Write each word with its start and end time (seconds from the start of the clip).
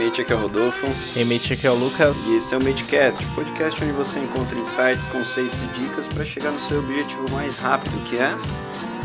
Mate, 0.00 0.22
aqui 0.22 0.32
é 0.32 0.34
o 0.34 0.38
Rodolfo. 0.38 0.86
Hey 1.14 1.26
Mate, 1.26 1.52
aqui 1.52 1.66
é 1.66 1.70
o 1.70 1.74
Lucas. 1.74 2.16
E 2.26 2.36
esse 2.36 2.54
é 2.54 2.56
o 2.56 2.64
Matecast, 2.64 3.22
podcast 3.34 3.84
onde 3.84 3.92
você 3.92 4.18
encontra 4.18 4.58
insights, 4.58 5.04
conceitos 5.04 5.60
e 5.60 5.66
dicas 5.78 6.08
para 6.08 6.24
chegar 6.24 6.52
no 6.52 6.58
seu 6.58 6.78
objetivo 6.78 7.30
mais 7.30 7.58
rápido, 7.58 8.02
que 8.04 8.16
é 8.16 8.34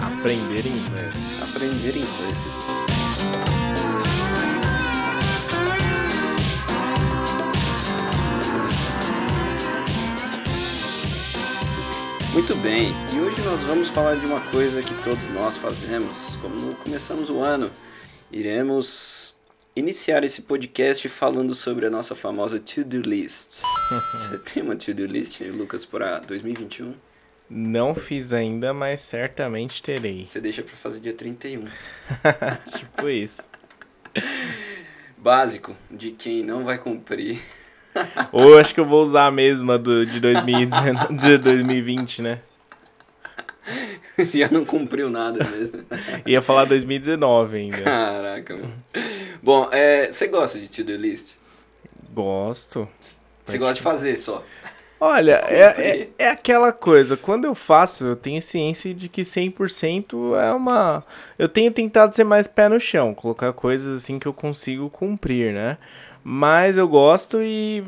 aprender 0.02 0.66
inglês. 0.66 1.42
Aprender 1.42 1.98
inglês. 1.98 2.38
Muito 12.32 12.56
bem, 12.62 12.94
e 13.14 13.20
hoje 13.20 13.42
nós 13.42 13.60
vamos 13.64 13.90
falar 13.90 14.16
de 14.16 14.26
uma 14.26 14.40
coisa 14.40 14.82
que 14.82 14.94
todos 15.04 15.30
nós 15.34 15.58
fazemos, 15.58 16.38
como 16.42 16.74
começamos 16.76 17.30
o 17.30 17.42
ano. 17.42 17.70
Iremos 18.32 19.25
iniciar 19.76 20.24
esse 20.24 20.44
podcast 20.44 21.08
falando 21.10 21.54
sobre 21.54 21.86
a 21.86 21.90
nossa 21.90 22.16
famosa 22.16 22.60
to-do 22.60 23.02
list. 23.02 23.62
Você 24.14 24.38
tem 24.40 24.64
uma 24.64 24.76
to-do 24.76 25.06
list, 25.06 25.42
Lucas, 25.42 25.86
para 25.86 26.20
2021? 26.20 26.94
Não 27.50 27.94
fiz 27.94 28.34
ainda, 28.34 28.74
mas 28.74 29.02
certamente 29.02 29.84
terei. 29.84 30.26
Você 30.28 30.40
deixa 30.40 30.64
para 30.64 30.76
fazer 30.76 31.00
dia 31.00 31.14
31. 31.14 31.66
tipo 32.78 33.10
isso. 33.10 33.42
Básico 35.18 35.76
de 35.92 36.12
quem 36.12 36.44
não 36.44 36.64
vai 36.64 36.78
cumprir 36.78 37.42
ou 38.32 38.58
acho 38.58 38.74
que 38.74 38.80
eu 38.80 38.86
vou 38.86 39.02
usar 39.02 39.26
a 39.26 39.32
mesma 39.32 39.78
do, 39.78 40.06
de, 40.06 40.20
2019, 40.20 41.18
de 41.18 41.38
2020, 41.38 42.22
né? 42.22 42.40
Já 44.34 44.50
não 44.50 44.66
cumpriu 44.66 45.10
nada 45.10 45.44
mesmo. 45.44 45.84
Ia 46.26 46.42
falar 46.42 46.66
2019 46.66 47.58
ainda. 47.58 47.82
Caraca, 47.82 48.56
mano. 48.56 48.74
Bom, 49.42 49.70
é, 49.72 50.12
você 50.12 50.28
gosta 50.28 50.60
de 50.60 50.68
to-do 50.68 50.96
list? 50.96 51.36
Gosto. 52.14 52.88
Você 53.44 53.58
gosta 53.58 53.76
de 53.76 53.82
fazer 53.82 54.18
só? 54.18 54.44
Olha, 55.00 55.44
é, 55.50 55.62
é, 55.62 56.10
é, 56.18 56.30
aquela 56.30 56.72
coisa, 56.72 57.18
quando 57.18 57.46
eu 57.46 57.54
faço, 57.54 58.06
eu 58.06 58.16
tenho 58.16 58.42
ciência 58.42 58.94
de 58.94 59.10
que 59.10 59.22
100% 59.22 60.36
é 60.42 60.52
uma... 60.52 61.04
Eu 61.38 61.50
tenho 61.50 61.72
tentado 61.72 62.16
ser 62.16 62.24
mais 62.24 62.48
pé 62.48 62.70
no 62.70 62.80
chão, 62.80 63.14
colocar 63.14 63.52
coisas 63.54 64.04
assim 64.04 64.18
que 64.18 64.28
eu 64.28 64.34
consigo 64.34 64.90
cumprir, 64.90 65.54
né? 65.54 65.78
Mas 66.28 66.76
eu 66.76 66.88
gosto 66.88 67.40
e. 67.40 67.84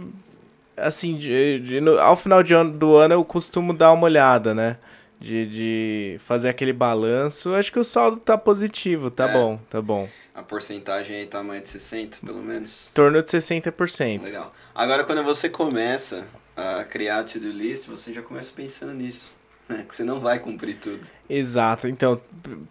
Assim, 0.78 1.18
de, 1.18 1.60
de, 1.60 1.82
no, 1.82 1.98
ao 2.00 2.16
final 2.16 2.44
de 2.44 2.54
ano, 2.54 2.72
do 2.72 2.96
ano 2.96 3.16
eu 3.16 3.26
costumo 3.26 3.74
dar 3.74 3.92
uma 3.92 4.04
olhada, 4.04 4.54
né? 4.54 4.78
De, 5.20 5.48
de 5.48 6.20
fazer 6.20 6.48
aquele 6.48 6.72
balanço. 6.72 7.56
Acho 7.56 7.72
que 7.72 7.80
o 7.80 7.84
saldo 7.84 8.18
tá 8.18 8.38
positivo, 8.38 9.10
tá 9.10 9.28
é. 9.28 9.34
bom, 9.34 9.60
tá 9.70 9.82
bom. 9.82 10.08
A 10.34 10.44
porcentagem 10.44 11.18
aí 11.18 11.26
tá 11.26 11.42
mais 11.42 11.64
de 11.64 11.70
60, 11.70 12.20
pelo 12.24 12.44
menos? 12.44 12.88
Em 12.92 12.94
torno 12.94 13.24
de 13.24 13.28
60%. 13.28 14.22
Legal. 14.22 14.54
Agora, 14.76 15.04
quando 15.04 15.24
você 15.24 15.50
começa 15.50 16.28
a 16.56 16.84
criar 16.84 17.20
a 17.20 17.24
to-do 17.24 17.50
list, 17.50 17.88
você 17.88 18.14
já 18.14 18.22
começa 18.22 18.52
pensando 18.56 18.94
nisso. 18.94 19.32
Né? 19.68 19.84
Que 19.88 19.96
você 19.96 20.04
não 20.04 20.20
vai 20.20 20.40
cumprir 20.40 20.78
tudo. 20.78 21.06
Exato. 21.30 21.88
Então, 21.88 22.22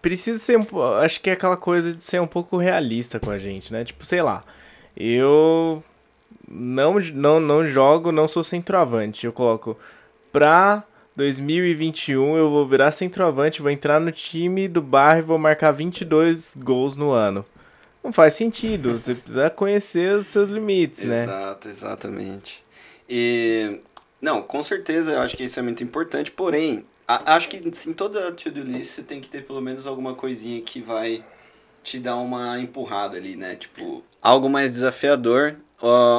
preciso 0.00 0.38
ser 0.38 0.58
um 0.58 0.82
Acho 1.00 1.20
que 1.20 1.30
é 1.30 1.34
aquela 1.34 1.56
coisa 1.56 1.92
de 1.92 2.02
ser 2.02 2.20
um 2.20 2.26
pouco 2.26 2.56
realista 2.56 3.20
com 3.20 3.30
a 3.30 3.38
gente, 3.38 3.72
né? 3.72 3.84
Tipo, 3.84 4.06
sei 4.06 4.22
lá. 4.22 4.42
Eu 4.96 5.84
não, 6.48 6.98
não, 7.12 7.40
não 7.40 7.66
jogo, 7.66 8.10
não 8.10 8.26
sou 8.26 8.42
centroavante. 8.42 9.26
Eu 9.26 9.32
coloco 9.32 9.76
pra 10.32 10.84
2021 11.16 12.36
eu 12.36 12.50
vou 12.50 12.66
virar 12.68 12.92
centroavante, 12.92 13.62
vou 13.62 13.70
entrar 13.70 13.98
no 13.98 14.12
time 14.12 14.68
do 14.68 14.82
bairro 14.82 15.20
e 15.20 15.22
vou 15.22 15.38
marcar 15.38 15.72
22 15.72 16.54
gols 16.56 16.96
no 16.96 17.10
ano. 17.10 17.44
Não 18.04 18.12
faz 18.12 18.34
sentido, 18.34 19.00
você 19.00 19.14
precisa 19.14 19.50
conhecer 19.50 20.14
os 20.14 20.26
seus 20.28 20.50
limites, 20.50 21.02
né? 21.02 21.24
Exato, 21.24 21.68
exatamente. 21.68 22.62
E 23.08 23.80
não, 24.20 24.42
com 24.42 24.62
certeza 24.62 25.14
eu 25.14 25.20
acho 25.20 25.36
que 25.36 25.44
isso 25.44 25.58
é 25.58 25.62
muito 25.62 25.82
importante, 25.82 26.30
porém, 26.30 26.84
a, 27.08 27.34
acho 27.34 27.48
que 27.48 27.56
em 27.56 27.92
toda 27.92 28.28
a 28.28 28.32
to-do 28.32 28.62
list 28.62 28.92
você 28.92 29.02
tem 29.02 29.20
que 29.20 29.28
ter 29.28 29.42
pelo 29.42 29.60
menos 29.60 29.86
alguma 29.86 30.14
coisinha 30.14 30.60
que 30.60 30.80
vai 30.80 31.24
te 31.82 31.98
dar 31.98 32.16
uma 32.16 32.58
empurrada 32.58 33.16
ali, 33.16 33.36
né? 33.36 33.56
Tipo, 33.56 34.04
algo 34.20 34.48
mais 34.48 34.72
desafiador, 34.72 35.56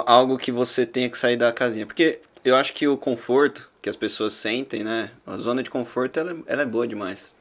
algo 0.05 0.37
que 0.37 0.51
você 0.51 0.85
tenha 0.85 1.09
que 1.09 1.17
sair 1.17 1.35
da 1.35 1.51
casinha. 1.51 1.85
Porque 1.85 2.19
eu 2.47 2.55
acho 2.55 2.73
que 2.73 2.87
o 2.87 2.97
conforto 2.97 3.69
que 3.81 3.89
as 3.89 3.95
pessoas 3.95 4.33
sentem, 4.33 4.83
né? 4.83 5.11
A 5.25 5.37
zona 5.37 5.63
de 5.63 5.69
conforto, 5.69 6.19
ela, 6.19 6.37
ela 6.45 6.61
é 6.61 6.65
boa 6.65 6.87
demais. 6.87 7.33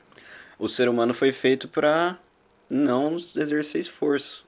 O 0.58 0.68
ser 0.68 0.88
humano 0.88 1.14
foi 1.14 1.32
feito 1.32 1.68
para 1.68 2.18
não 2.68 3.16
exercer 3.36 3.80
esforço. 3.80 4.44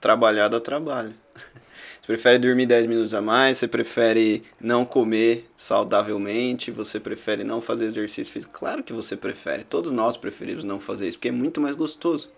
Trabalhar 0.00 0.48
dá 0.48 0.60
trabalho. 0.60 1.14
Você 2.00 2.06
prefere 2.06 2.38
dormir 2.38 2.66
10 2.66 2.86
minutos 2.86 3.14
a 3.14 3.20
mais, 3.20 3.58
você 3.58 3.68
prefere 3.68 4.42
não 4.60 4.84
comer 4.84 5.48
saudavelmente, 5.56 6.70
você 6.70 6.98
prefere 6.98 7.44
não 7.44 7.60
fazer 7.60 7.84
exercício 7.84 8.32
físico. 8.32 8.58
Claro 8.58 8.82
que 8.82 8.92
você 8.92 9.16
prefere. 9.16 9.62
Todos 9.62 9.92
nós 9.92 10.16
preferimos 10.16 10.64
não 10.64 10.80
fazer 10.80 11.06
isso, 11.06 11.18
porque 11.18 11.28
é 11.28 11.32
muito 11.32 11.60
mais 11.60 11.76
gostoso. 11.76 12.28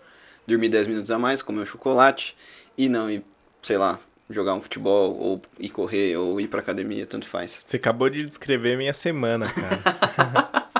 Dormir 0.45 0.69
10 0.69 0.85
minutos 0.85 1.09
a 1.09 1.17
mais, 1.17 1.41
comer 1.41 1.61
um 1.61 1.65
chocolate 1.65 2.35
e 2.77 2.87
não 2.87 3.09
ir, 3.09 3.23
sei 3.63 3.77
lá, 3.77 3.99
jogar 4.33 4.53
um 4.53 4.61
futebol, 4.61 5.15
ou 5.17 5.41
ir 5.59 5.69
correr, 5.69 6.17
ou 6.17 6.39
ir 6.41 6.47
pra 6.47 6.59
academia, 6.59 7.05
tanto 7.05 7.27
faz. 7.27 7.63
Você 7.65 7.77
acabou 7.77 8.09
de 8.09 8.25
descrever 8.25 8.77
minha 8.77 8.93
semana, 8.93 9.45
cara. 9.45 10.63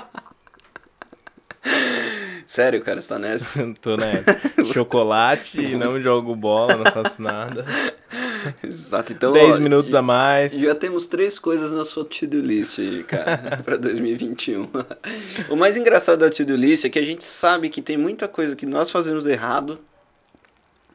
Sério, 2.53 2.83
cara, 2.83 3.01
você 3.01 3.07
tá 3.07 3.17
nessa? 3.17 3.73
Tô 3.81 3.95
nessa. 3.97 4.39
Chocolate, 4.71 5.75
não 5.75 5.99
jogo 5.99 6.35
bola, 6.35 6.75
não 6.75 6.91
faço 6.91 7.19
nada. 7.19 7.65
Exato, 8.63 9.11
então. 9.11 9.33
10 9.33 9.57
minutos 9.57 9.95
a 9.95 10.03
mais. 10.03 10.53
Já 10.53 10.75
temos 10.75 11.07
três 11.07 11.39
coisas 11.39 11.71
na 11.71 11.83
sua 11.83 12.05
to-do 12.05 12.39
list 12.39 12.77
aí, 12.77 13.03
cara, 13.03 13.59
pra 13.65 13.75
2021. 13.75 14.69
o 15.49 15.55
mais 15.55 15.75
engraçado 15.75 16.19
da 16.19 16.29
to-do 16.29 16.55
list 16.55 16.85
é 16.85 16.89
que 16.89 16.99
a 16.99 17.03
gente 17.03 17.23
sabe 17.23 17.69
que 17.69 17.81
tem 17.81 17.97
muita 17.97 18.27
coisa 18.27 18.55
que 18.55 18.67
nós 18.67 18.91
fazemos 18.91 19.25
errado 19.25 19.79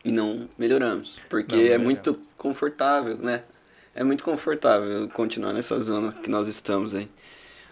e 0.04 0.10
não 0.10 0.48
melhoramos. 0.58 1.18
Porque 1.28 1.56
não, 1.56 1.74
é 1.74 1.78
muito 1.78 2.18
confortável, 2.36 3.16
né? 3.18 3.42
É 3.94 4.04
muito 4.04 4.22
confortável 4.22 5.08
continuar 5.08 5.52
nessa 5.52 5.80
zona 5.80 6.12
que 6.12 6.30
nós 6.30 6.46
estamos 6.48 6.94
aí. 6.94 7.08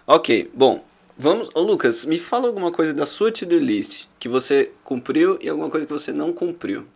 Ok, 0.06 0.50
bom, 0.54 0.84
vamos. 1.16 1.48
Ô 1.54 1.60
Lucas, 1.60 2.04
me 2.04 2.18
fala 2.18 2.48
alguma 2.48 2.72
coisa 2.72 2.92
da 2.92 3.06
sua 3.06 3.30
to-do 3.30 3.58
list 3.58 4.06
que 4.18 4.28
você 4.28 4.72
cumpriu 4.82 5.38
e 5.40 5.48
alguma 5.48 5.70
coisa 5.70 5.86
que 5.86 5.92
você 5.92 6.12
não 6.12 6.32
cumpriu. 6.32 6.86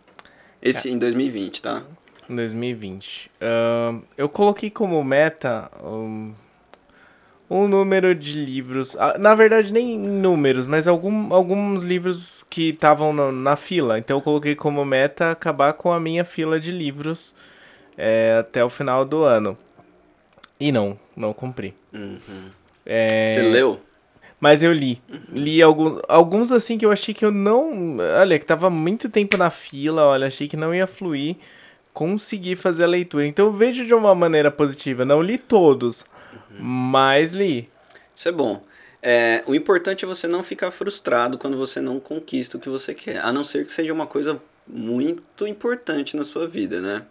Esse 0.61 0.89
é. 0.89 0.93
em 0.93 0.99
2020, 0.99 1.63
tá? 1.63 1.85
Em 2.29 2.37
2020. 2.37 3.31
Uh, 3.41 4.03
eu 4.17 4.29
coloquei 4.29 4.71
como 4.71 5.03
meta. 5.03 5.71
Um 5.83 6.35
um 7.51 7.67
número 7.67 8.15
de 8.15 8.39
livros. 8.39 8.97
Ah, 8.97 9.19
na 9.19 9.35
verdade, 9.35 9.73
nem 9.73 9.99
números, 9.99 10.69
mas 10.69 10.87
algum, 10.87 11.35
alguns 11.35 11.83
livros 11.83 12.47
que 12.49 12.69
estavam 12.69 13.13
na 13.33 13.57
fila. 13.57 13.99
Então 13.99 14.19
eu 14.19 14.21
coloquei 14.23 14.55
como 14.55 14.85
meta 14.85 15.33
acabar 15.33 15.73
com 15.73 15.93
a 15.93 15.99
minha 15.99 16.25
fila 16.25 16.61
de 16.61 16.71
livros 16.71 17.35
é, 17.99 18.37
até 18.39 18.65
o 18.65 18.71
final 18.71 19.05
do 19.05 19.25
ano. 19.25 19.59
E 20.61 20.71
não, 20.71 20.97
não 21.17 21.33
cumpri. 21.33 21.75
Uhum. 21.93 22.51
É... 22.87 23.35
Você 23.35 23.43
leu? 23.43 23.81
Mas 24.39 24.63
eu 24.63 24.73
li. 24.73 25.03
Li 25.33 25.61
alguns, 25.61 26.01
alguns 26.09 26.53
assim 26.53 26.79
que 26.79 26.87
eu 26.87 26.93
achei 26.93 27.13
que 27.13 27.25
eu 27.25 27.33
não. 27.33 27.99
Olha, 28.19 28.39
que 28.39 28.47
tava 28.47 28.71
muito 28.71 29.09
tempo 29.09 29.37
na 29.37 29.51
fila, 29.51 30.05
olha, 30.05 30.29
achei 30.29 30.49
que 30.49 30.57
não 30.57 30.75
ia 30.75 30.87
fluir. 30.87 31.37
Consegui 31.93 32.55
fazer 32.57 32.85
a 32.85 32.87
leitura. 32.87 33.27
Então 33.27 33.47
eu 33.47 33.53
vejo 33.53 33.85
de 33.85 33.93
uma 33.93 34.15
maneira 34.15 34.51
positiva. 34.51 35.05
Não 35.05 35.21
li 35.21 35.37
todos 35.37 36.07
mas 36.59 37.33
li. 37.33 37.69
Isso 38.15 38.29
é 38.29 38.33
bom. 38.33 38.63
É, 39.03 39.43
o 39.47 39.55
importante 39.55 40.05
é 40.05 40.09
você 40.09 40.29
não 40.29 40.43
ficar 40.43 40.71
frustrado 40.71 41.39
quando 41.39 41.57
você 41.57 41.81
não 41.81 41.99
conquista 41.99 42.57
o 42.57 42.61
que 42.61 42.69
você 42.69 42.93
quer, 42.93 43.19
a 43.25 43.33
não 43.33 43.43
ser 43.43 43.65
que 43.65 43.73
seja 43.73 43.93
uma 43.93 44.07
coisa 44.07 44.41
muito 44.67 45.47
importante 45.47 46.17
na 46.17 46.25
sua 46.25 46.47
vida, 46.47 46.81
né? 46.81 47.07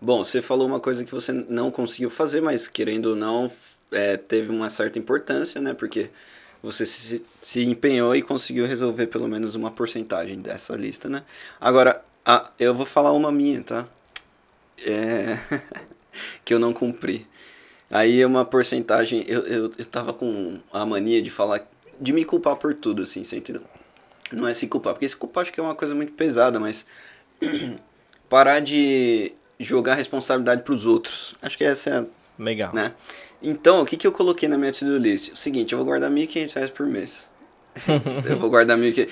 Bom, 0.00 0.24
você 0.24 0.40
falou 0.40 0.66
uma 0.66 0.80
coisa 0.80 1.04
que 1.04 1.12
você 1.12 1.32
não 1.32 1.70
conseguiu 1.70 2.10
fazer, 2.10 2.40
mas 2.40 2.68
querendo 2.68 3.06
ou 3.06 3.16
não, 3.16 3.50
é, 3.90 4.16
teve 4.16 4.50
uma 4.50 4.70
certa 4.70 4.98
importância, 4.98 5.60
né? 5.60 5.74
Porque 5.74 6.10
você 6.62 6.86
se, 6.86 7.22
se 7.42 7.62
empenhou 7.64 8.14
e 8.14 8.22
conseguiu 8.22 8.66
resolver 8.66 9.06
pelo 9.08 9.28
menos 9.28 9.54
uma 9.54 9.70
porcentagem 9.70 10.40
dessa 10.40 10.74
lista, 10.76 11.08
né? 11.08 11.22
Agora, 11.60 12.02
a, 12.24 12.50
eu 12.58 12.74
vou 12.74 12.86
falar 12.86 13.12
uma 13.12 13.32
minha, 13.32 13.62
tá? 13.62 13.88
É... 14.84 15.38
que 16.44 16.54
eu 16.54 16.58
não 16.58 16.72
cumpri. 16.72 17.26
Aí 17.94 18.20
é 18.20 18.26
uma 18.26 18.44
porcentagem. 18.44 19.24
Eu, 19.28 19.42
eu, 19.42 19.72
eu 19.78 19.84
tava 19.84 20.12
com 20.12 20.58
a 20.72 20.84
mania 20.84 21.22
de 21.22 21.30
falar. 21.30 21.64
De 22.00 22.12
me 22.12 22.24
culpar 22.24 22.56
por 22.56 22.74
tudo, 22.74 23.02
assim, 23.04 23.22
você 23.22 23.36
entendeu? 23.36 23.62
Não 24.32 24.48
é 24.48 24.52
se 24.52 24.66
culpar, 24.66 24.94
porque 24.94 25.08
se 25.08 25.14
culpar 25.14 25.42
acho 25.42 25.52
que 25.52 25.60
é 25.60 25.62
uma 25.62 25.76
coisa 25.76 25.94
muito 25.94 26.12
pesada, 26.12 26.58
mas. 26.58 26.84
parar 28.28 28.58
de 28.58 29.32
jogar 29.60 29.92
a 29.92 29.94
responsabilidade 29.94 30.62
pros 30.64 30.86
outros. 30.86 31.36
Acho 31.40 31.56
que 31.56 31.62
essa 31.62 31.90
é 31.90 31.98
a. 31.98 32.06
Legal. 32.36 32.74
Né? 32.74 32.92
Então, 33.40 33.82
o 33.82 33.86
que, 33.86 33.96
que 33.96 34.04
eu 34.04 34.10
coloquei 34.10 34.48
na 34.48 34.58
minha 34.58 34.72
to-do 34.72 34.98
list? 34.98 35.30
O 35.32 35.36
seguinte, 35.36 35.72
eu 35.72 35.78
vou 35.78 35.86
guardar 35.86 36.10
R$ 36.10 36.26
1.500 36.26 36.72
por 36.72 36.86
mês. 36.88 37.30
eu 38.28 38.40
vou 38.40 38.50
guardar 38.50 38.76
1.500. 38.76 39.08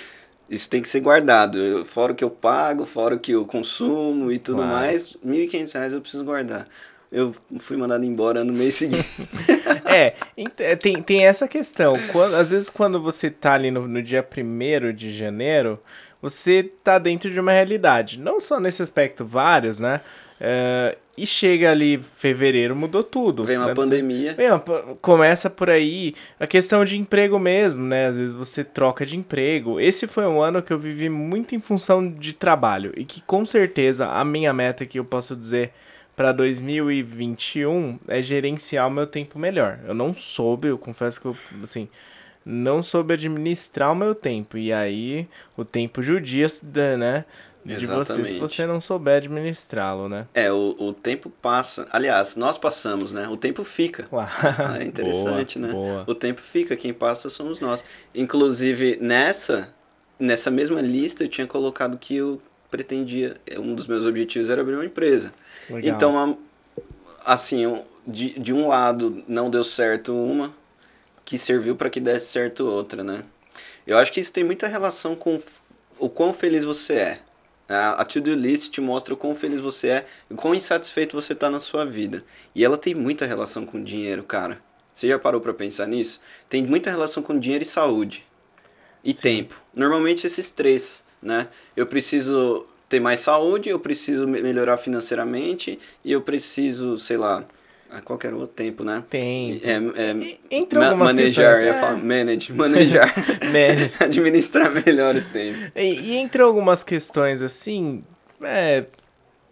Isso 0.50 0.69
tem 0.69 0.82
que 0.82 0.88
ser 0.88 0.99
guardado. 0.99 1.56
Eu, 1.56 1.85
fora 1.85 2.12
o 2.12 2.17
que 2.17 2.25
eu 2.25 2.31
pago, 2.31 2.85
fora 2.85 3.14
o 3.14 3.19
que 3.20 3.31
eu 3.31 3.46
consumo 3.46 4.32
e 4.32 4.40
tudo 4.40 4.56
Claro. 4.56 4.73
mais, 4.73 5.12
R$ 5.25 5.46
1.500 5.46 5.93
eu 5.93 6.00
preciso 6.00 6.25
guardar. 6.25 6.67
Eu 7.12 7.35
fui 7.59 7.76
mandado 7.76 8.05
embora 8.05 8.43
no 8.43 8.53
mês 8.53 8.75
seguinte. 8.75 9.05
É, 9.85 10.14
é, 10.59 10.75
tem, 10.75 11.03
tem 11.03 11.26
essa 11.26 11.47
questão. 11.47 11.93
Quando, 12.12 12.35
às 12.37 12.50
vezes, 12.50 12.70
quando 12.70 12.99
você 12.99 13.29
tá 13.29 13.53
ali 13.53 13.70
no, 13.70 13.87
no 13.87 14.03
dia 14.03 14.26
1 14.26 14.91
de 14.94 15.12
janeiro, 15.12 15.79
você 16.23 16.62
tá 16.82 16.99
dentro 16.99 17.31
de 17.31 17.38
uma 17.38 17.53
realidade. 17.53 18.19
Não 18.19 18.41
só 18.41 18.59
nesse 18.59 18.81
aspecto, 18.82 19.23
vários, 19.23 19.81
né? 19.81 20.00
É, 20.41 20.97
e 21.17 21.26
chega 21.26 21.70
ali 21.70 22.03
fevereiro, 22.17 22.75
mudou 22.75 23.05
tudo. 23.05 23.44
Vem 23.44 23.59
uma 23.59 23.67
né? 23.67 23.75
Pandemia. 23.75 24.35
Ó, 24.55 24.59
p- 24.59 24.97
começa 25.03 25.50
por 25.50 25.69
aí 25.69 26.14
a 26.41 26.47
questão 26.47 26.85
de 26.87 26.99
emprego 26.99 27.38
mesmo, 27.38 27.82
né? 27.85 28.06
Às 28.06 28.17
vezes 28.17 28.35
você 28.35 28.64
troca 28.64 29.05
de 29.05 29.14
emprego. 29.17 29.79
Esse 29.79 30.06
foi 30.06 30.26
um 30.26 30.41
ano 30.41 30.62
que 30.62 30.73
eu 30.73 30.79
vivi 30.79 31.11
muito 31.11 31.55
em 31.55 31.61
função 31.61 32.09
de 32.11 32.32
trabalho 32.32 32.93
e 32.97 33.05
que 33.05 33.20
com 33.20 33.44
certeza 33.44 34.06
a 34.09 34.25
minha 34.25 34.55
meta 34.55 34.87
que 34.87 34.99
eu 34.99 35.05
posso 35.05 35.37
dizer 35.37 35.73
para 36.14 36.32
2021 36.32 37.99
é 38.06 38.23
gerenciar 38.23 38.87
o 38.88 38.91
meu 38.91 39.06
tempo 39.06 39.38
melhor. 39.38 39.81
Eu 39.87 39.94
não 39.94 40.14
soube, 40.14 40.69
eu 40.69 40.79
confesso 40.79 41.20
que 41.20 41.26
eu, 41.26 41.37
assim, 41.62 41.88
não 42.44 42.82
soube 42.82 43.14
administrar 43.14 43.93
o 43.93 43.94
meu 43.94 44.14
tempo. 44.14 44.59
E 44.59 44.73
aí 44.73 45.29
o 45.56 45.64
tempo 45.64 46.03
judia, 46.03 46.47
né? 46.99 47.25
De 47.64 47.87
você 47.87 48.14
se 48.14 48.20
Exatamente. 48.20 48.38
você 48.41 48.67
não 48.67 48.81
souber 48.81 49.19
administrá-lo, 49.19 50.09
né? 50.09 50.26
É, 50.35 50.50
o, 50.50 50.75
o 50.79 50.93
tempo 50.93 51.31
passa. 51.31 51.87
Aliás, 51.93 52.35
nós 52.35 52.59
passamos, 52.59 53.12
né? 53.12 53.29
O 53.29 53.37
tempo 53.37 53.62
fica. 53.62 54.09
Ah, 54.11 54.79
é 54.81 54.85
interessante, 54.85 55.61
Boa, 55.61 55.69
né? 55.69 55.73
boa. 55.73 56.05
O 56.09 56.14
tempo 56.14 56.41
fica, 56.41 56.76
quem 56.76 56.93
passa 56.93 57.31
somos 57.31 57.61
nós. 57.61 57.85
Inclusive, 58.12 58.99
nessa, 59.00 59.73
nessa 60.19 60.50
mesma 60.50 60.81
lista, 60.81 61.23
eu 61.23 61.29
tinha 61.29 61.47
colocado 61.47 61.97
que 61.99 62.17
eu 62.17 62.43
pretendia, 62.73 63.37
um 63.59 63.75
dos 63.75 63.87
meus 63.87 64.07
objetivos 64.07 64.49
era 64.49 64.63
abrir 64.63 64.75
uma 64.75 64.85
empresa. 64.85 65.33
Legal. 65.69 65.95
Então, 65.95 66.39
assim, 67.25 67.83
de, 68.07 68.39
de 68.41 68.53
um 68.53 68.67
lado 68.67 69.23
não 69.29 69.51
deu 69.51 69.63
certo 69.63 70.17
uma, 70.17 70.55
que 71.25 71.37
serviu 71.37 71.77
para 71.77 71.91
que 71.91 72.01
desse 72.01 72.33
certo 72.33 72.67
outra, 72.67 73.05
né? 73.05 73.23
Eu 73.87 73.99
acho 73.99 74.11
que 74.11 74.21
isso 74.21 74.33
tem 74.33 74.43
muita 74.43 74.67
relação 74.67 75.15
com 75.15 75.39
o 75.99 76.09
quão 76.09 76.33
feliz 76.33 76.65
você 76.65 76.95
é. 76.95 77.21
A, 77.69 78.05
to-do 78.05 78.35
list 78.35 78.71
te 78.71 78.81
mostra 78.81 79.15
o 79.15 79.17
quão 79.17 79.35
feliz 79.35 79.61
você 79.61 79.89
é 79.89 80.07
e 80.31 80.35
o 80.35 80.37
quão 80.37 80.55
insatisfeito 80.55 81.15
você 81.15 81.35
tá 81.35 81.51
na 81.51 81.61
sua 81.61 81.85
vida. 81.85 82.25
E 82.55 82.65
ela 82.65 82.77
tem 82.77 82.95
muita 82.95 83.27
relação 83.27 83.65
com 83.65 83.83
dinheiro, 83.83 84.25
cara. 84.25 84.61
Você 84.95 85.09
já 85.09 85.19
parou 85.19 85.41
para 85.41 85.55
pensar 85.55 85.87
nisso? 85.87 86.21
Tem 86.49 86.63
muita 86.63 86.91
relação 86.91 87.23
com 87.23 87.39
dinheiro 87.39 87.63
e 87.63 87.67
saúde. 87.67 88.27
E 89.03 89.15
tempo. 89.15 89.61
Normalmente 89.75 90.27
esses 90.27 90.51
três, 90.51 91.01
né? 91.23 91.49
Eu 91.77 91.87
preciso 91.87 92.67
ter 92.89 93.01
mais 93.01 93.21
saúde, 93.21 93.69
eu 93.69 93.79
preciso 93.79 94.27
me- 94.29 94.43
melhorar 94.43 94.77
financeiramente 94.77 95.79
e 96.05 96.13
eu 96.13 96.21
preciso, 96.21 96.99
sei 96.99 97.17
lá, 97.17 97.45
a 97.91 98.01
qualquer 98.01 98.33
outro 98.35 98.49
tempo, 98.55 98.83
né? 98.85 99.05
Tem. 99.09 99.61
É, 99.63 99.73
é, 100.03 100.39
entre 100.51 100.79
ma- 100.79 100.87
algumas 100.89 101.13
manejar, 101.13 101.59
questões, 101.59 101.83
eu 101.83 101.89
é. 101.89 101.97
manage, 102.03 102.53
manejar, 102.53 103.15
Manage. 103.45 103.93
administrar 104.01 104.71
melhor 104.85 105.17
o 105.17 105.21
tempo. 105.23 105.59
E, 105.77 106.01
e 106.01 106.17
entre 106.17 106.43
algumas 106.43 106.83
questões, 106.83 107.43
assim, 107.43 108.03
é, 108.43 108.85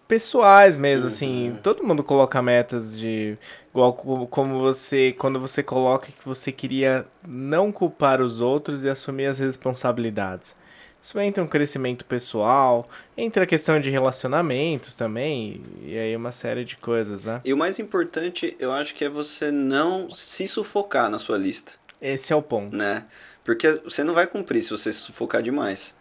pessoais 0.08 0.76
mesmo, 0.76 1.06
assim, 1.06 1.56
todo 1.62 1.84
mundo 1.84 2.02
coloca 2.02 2.42
metas 2.42 2.96
de, 2.96 3.36
igual 3.70 3.92
co- 3.92 4.26
como 4.26 4.58
você, 4.58 5.12
quando 5.16 5.38
você 5.38 5.62
coloca 5.62 6.06
que 6.06 6.26
você 6.26 6.50
queria 6.50 7.06
não 7.26 7.70
culpar 7.70 8.20
os 8.20 8.40
outros 8.40 8.84
e 8.84 8.88
assumir 8.88 9.26
as 9.26 9.38
responsabilidades. 9.38 10.54
Isso 11.00 11.18
entra 11.18 11.42
um 11.42 11.46
crescimento 11.46 12.04
pessoal, 12.04 12.88
entra 13.16 13.44
a 13.44 13.46
questão 13.46 13.80
de 13.80 13.88
relacionamentos 13.88 14.94
também, 14.94 15.62
e 15.82 15.96
aí 15.98 16.14
uma 16.14 16.30
série 16.30 16.64
de 16.64 16.76
coisas, 16.76 17.24
né? 17.24 17.40
E 17.44 17.52
o 17.54 17.56
mais 17.56 17.78
importante, 17.78 18.54
eu 18.58 18.70
acho 18.70 18.94
que 18.94 19.04
é 19.04 19.08
você 19.08 19.50
não 19.50 20.10
se 20.10 20.46
sufocar 20.46 21.08
na 21.08 21.18
sua 21.18 21.38
lista, 21.38 21.72
Esse 22.02 22.32
é 22.32 22.36
o 22.36 22.42
ponto. 22.42 22.76
né? 22.76 23.06
Porque 23.42 23.80
você 23.82 24.04
não 24.04 24.12
vai 24.12 24.26
cumprir 24.26 24.62
se 24.62 24.70
você 24.70 24.92
se 24.92 24.98
sufocar 25.00 25.42
demais. 25.42 25.96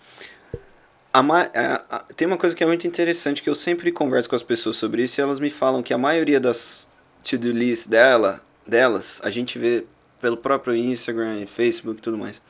A 1.14 1.22
a- 1.22 1.86
a- 1.90 2.00
tem 2.16 2.28
uma 2.28 2.38
coisa 2.38 2.56
que 2.56 2.64
é 2.64 2.68
muito 2.68 2.86
interessante 2.86 3.42
que 3.42 3.50
eu 3.50 3.56
sempre 3.56 3.92
converso 3.92 4.30
com 4.30 4.36
as 4.36 4.44
pessoas 4.44 4.76
sobre 4.76 5.04
isso 5.04 5.20
e 5.20 5.24
elas 5.24 5.40
me 5.40 5.50
falam 5.50 5.82
que 5.82 5.94
a 5.94 5.98
maioria 5.98 6.40
das 6.40 6.88
to-do 7.24 7.52
lists 7.52 7.88
dela, 7.88 8.42
delas, 8.68 9.20
a 9.24 9.30
gente 9.32 9.58
vê 9.58 9.86
pelo 10.22 10.38
próprio 10.38 10.76
Instagram, 10.76 11.48
Facebook 11.48 12.00
e 12.00 12.02
tudo 12.02 12.18
mais. 12.18 12.42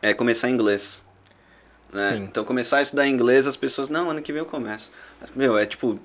É 0.00 0.14
começar 0.14 0.48
inglês. 0.50 1.03
Né? 1.94 2.16
Então 2.16 2.44
começar 2.44 2.78
a 2.78 2.82
estudar 2.82 3.06
inglês, 3.06 3.46
as 3.46 3.56
pessoas, 3.56 3.88
não, 3.88 4.10
ano 4.10 4.20
que 4.20 4.32
vem 4.32 4.40
eu 4.40 4.46
começo. 4.46 4.90
Mas, 5.20 5.30
Meu, 5.30 5.56
é 5.56 5.64
tipo 5.64 6.00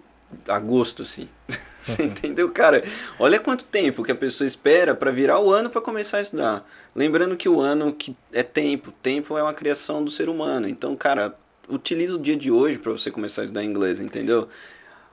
agosto, 0.48 1.02
assim. 1.02 1.28
Você 1.82 2.04
entendeu, 2.04 2.52
cara? 2.52 2.84
Olha 3.18 3.40
quanto 3.40 3.64
tempo 3.64 4.04
que 4.04 4.12
a 4.12 4.16
pessoa 4.16 4.46
espera 4.46 4.94
para 4.94 5.10
virar 5.10 5.40
o 5.40 5.52
ano 5.52 5.70
para 5.70 5.82
começar 5.82 6.18
a 6.18 6.22
estudar. 6.22 6.70
Lembrando 6.96 7.36
que 7.36 7.50
o 7.50 7.60
ano 7.60 7.92
que 7.92 8.16
é 8.32 8.44
tempo, 8.44 8.92
tempo 9.02 9.36
é 9.38 9.42
uma 9.42 9.54
criação 9.54 10.04
do 10.04 10.12
ser 10.12 10.30
humano. 10.30 10.68
Então, 10.68 10.96
cara, 10.96 11.36
utiliza 11.68 12.16
o 12.16 12.20
dia 12.20 12.36
de 12.36 12.52
hoje 12.52 12.78
para 12.78 12.92
você 12.92 13.10
começar 13.10 13.42
a 13.42 13.46
estudar 13.46 13.64
inglês, 13.64 14.00
entendeu? 14.00 14.48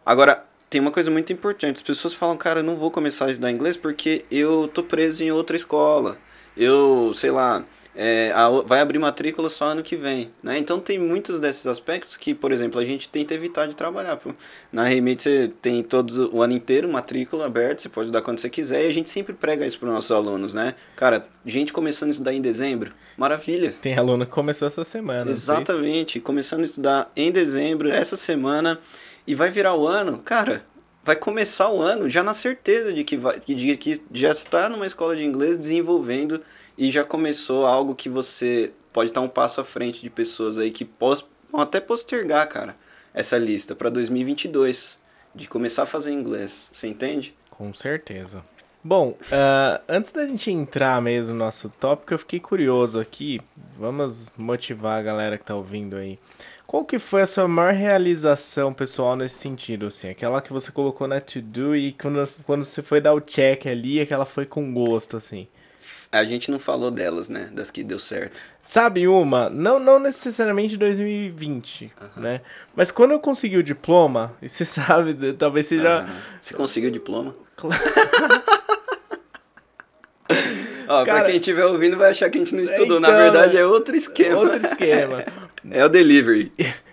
Agora, 0.05 0.45
tem 0.69 0.81
uma 0.81 0.91
coisa 0.91 1.11
muito 1.11 1.33
importante. 1.33 1.77
As 1.77 1.83
pessoas 1.83 2.13
falam, 2.13 2.37
cara, 2.37 2.61
eu 2.61 2.65
não 2.65 2.77
vou 2.77 2.91
começar 2.91 3.27
a 3.27 3.31
estudar 3.31 3.51
inglês 3.51 3.77
porque 3.77 4.25
eu 4.31 4.69
tô 4.69 4.83
preso 4.83 5.23
em 5.23 5.31
outra 5.31 5.57
escola. 5.57 6.19
Eu, 6.57 7.13
sei 7.15 7.31
lá, 7.31 7.65
é, 7.97 8.31
a 8.35 8.49
vai 8.49 8.81
abrir 8.81 8.99
matrícula 8.99 9.49
só 9.49 9.67
ano 9.67 9.83
que 9.83 9.97
vem, 9.97 10.31
né? 10.43 10.59
Então 10.59 10.79
tem 10.79 10.99
muitos 10.99 11.41
desses 11.41 11.67
aspectos 11.67 12.17
que, 12.17 12.35
por 12.35 12.53
exemplo, 12.53 12.79
a 12.79 12.85
gente 12.85 13.09
tenta 13.09 13.33
evitar 13.35 13.67
de 13.67 13.75
trabalhar. 13.75 14.17
pô. 14.17 14.35
Na 14.71 14.85
Remate 14.85 15.23
você 15.23 15.51
tem 15.63 15.83
todos 15.83 16.19
o 16.19 16.43
ano 16.43 16.53
inteiro 16.53 16.89
matrícula 16.89 17.47
aberta, 17.47 17.83
você 17.83 17.89
pode 17.89 18.13
dar 18.13 18.21
quando 18.21 18.39
você 18.39 18.51
quiser 18.51 18.85
e 18.85 18.89
a 18.89 18.93
gente 18.93 19.09
sempre 19.09 19.33
prega 19.33 19.67
isso 19.67 19.79
para 19.79 19.89
os 19.89 19.95
nossos 19.95 20.11
alunos, 20.11 20.53
né? 20.53 20.75
Cara, 20.95 21.27
gente 21.45 21.73
começando 21.73 22.11
a 22.11 22.13
estudar 22.13 22.35
em 22.35 22.41
dezembro, 22.41 22.93
maravilha. 23.17 23.75
Tem 23.81 23.97
aluno 23.97 24.27
que 24.27 24.33
começou 24.33 24.69
essa 24.69 24.85
semana. 24.85 25.31
Exatamente, 25.31 26.21
começando 26.21 26.61
a 26.63 26.67
estudar 26.67 27.11
em 27.17 27.33
dezembro, 27.33 27.89
essa 27.89 28.17
semana, 28.17 28.79
e 29.27 29.35
vai 29.35 29.51
virar 29.51 29.75
o 29.75 29.89
ano, 29.89 30.19
cara, 30.19 30.65
vai 31.03 31.17
começar 31.17 31.71
o 31.71 31.81
ano 31.81 32.11
já 32.11 32.23
na 32.23 32.35
certeza 32.35 32.93
de 32.93 33.05
que, 33.05 33.17
vai, 33.17 33.41
de 33.41 33.77
que 33.77 34.03
já 34.13 34.33
está 34.33 34.69
numa 34.69 34.87
escola 34.87 35.17
de 35.17 35.25
inglês 35.25 35.57
desenvolvendo 35.57 36.43
e 36.79 36.91
já 36.91 37.05
começou 37.05 37.67
algo 37.67 37.95
que 37.95 38.09
você 38.09 38.73
pode 38.93 39.11
estar 39.11 39.21
um 39.21 39.29
passo 39.29 39.61
à 39.61 39.65
frente 39.65 40.01
de 40.01 40.11
pessoas 40.11 40.59
aí 40.59 40.71
que 40.71 40.85
pos- 40.85 41.25
vão 41.51 41.61
até 41.61 41.81
postergar, 41.81 42.49
cara, 42.49 42.77
essa 43.15 43.37
lista 43.39 43.75
para 43.75 43.89
2022, 43.91 44.99
de 45.35 45.49
começar 45.49 45.83
a 45.85 45.87
fazer 45.87 46.13
inglês, 46.13 46.69
você 46.73 46.87
entende? 46.89 47.35
Com 47.51 47.73
certeza. 47.75 48.43
Bom, 48.83 49.17
ah, 49.33 49.81
antes 49.89 50.13
da 50.13 50.25
gente 50.27 50.51
entrar 50.51 51.01
mesmo 51.03 51.31
no 51.31 51.35
nosso 51.35 51.69
tópico, 51.81 52.15
eu 52.15 52.19
fiquei 52.19 52.39
curioso 52.39 53.01
aqui. 53.01 53.41
Vamos 53.79 54.33
motivar 54.37 54.99
a 54.99 55.03
galera 55.03 55.37
que 55.37 55.45
tá 55.45 55.57
ouvindo 55.57 55.97
aí. 55.97 56.19
Qual 56.67 56.85
que 56.85 56.99
foi 56.99 57.23
a 57.23 57.27
sua 57.27 57.49
maior 57.49 57.73
realização 57.75 58.73
pessoal 58.73 59.17
nesse 59.17 59.37
sentido, 59.39 59.87
assim? 59.87 60.09
Aquela 60.09 60.41
que 60.41 60.53
você 60.53 60.71
colocou 60.71 61.09
na 61.09 61.21
to-do 61.21 61.75
e 61.75 61.93
quando, 61.93 62.29
quando 62.45 62.65
você 62.65 62.83
foi 62.83 63.01
dar 63.01 63.13
o 63.15 63.21
check 63.21 63.67
ali, 63.67 64.01
aquela 64.01 64.25
foi 64.25 64.47
com 64.47 64.73
gosto, 64.73 65.17
assim. 65.17 65.49
A 66.19 66.25
gente 66.25 66.51
não 66.51 66.59
falou 66.59 66.91
delas, 66.91 67.29
né, 67.29 67.49
das 67.53 67.71
que 67.71 67.83
deu 67.83 67.99
certo. 67.99 68.41
Sabe 68.63 69.07
uma? 69.07 69.49
Não, 69.49 69.79
não 69.79 69.99
necessariamente 69.99 70.77
2020, 70.77 71.93
né? 72.17 72.41
Mas 72.75 72.91
quando 72.91 73.13
eu 73.13 73.21
consegui 73.21 73.57
o 73.57 73.63
diploma, 73.63 74.35
e 74.43 74.49
você 74.49 74.65
sabe, 74.65 75.33
talvez 75.35 75.67
seja... 75.67 75.99
Aham. 76.01 76.17
Você 76.41 76.55
conseguiu 76.55 76.89
o 76.91 76.93
diploma? 76.93 77.37
Cla- 77.57 77.71
Ó, 80.89 81.05
pra 81.05 81.15
Cara, 81.15 81.27
quem 81.27 81.37
estiver 81.37 81.65
ouvindo 81.65 81.97
vai 81.97 82.11
achar 82.11 82.31
que 82.31 82.39
a 82.39 82.41
gente 82.41 82.55
não 82.55 82.63
estudou. 82.63 83.01
Na 83.01 83.09
então, 83.09 83.21
verdade 83.21 83.57
é 83.57 83.67
outro 83.67 83.97
esquema. 83.97 84.37
Outro 84.37 84.59
esquema. 84.59 85.25
É 85.69 85.85
o 85.85 85.89
delivery. 85.89 86.53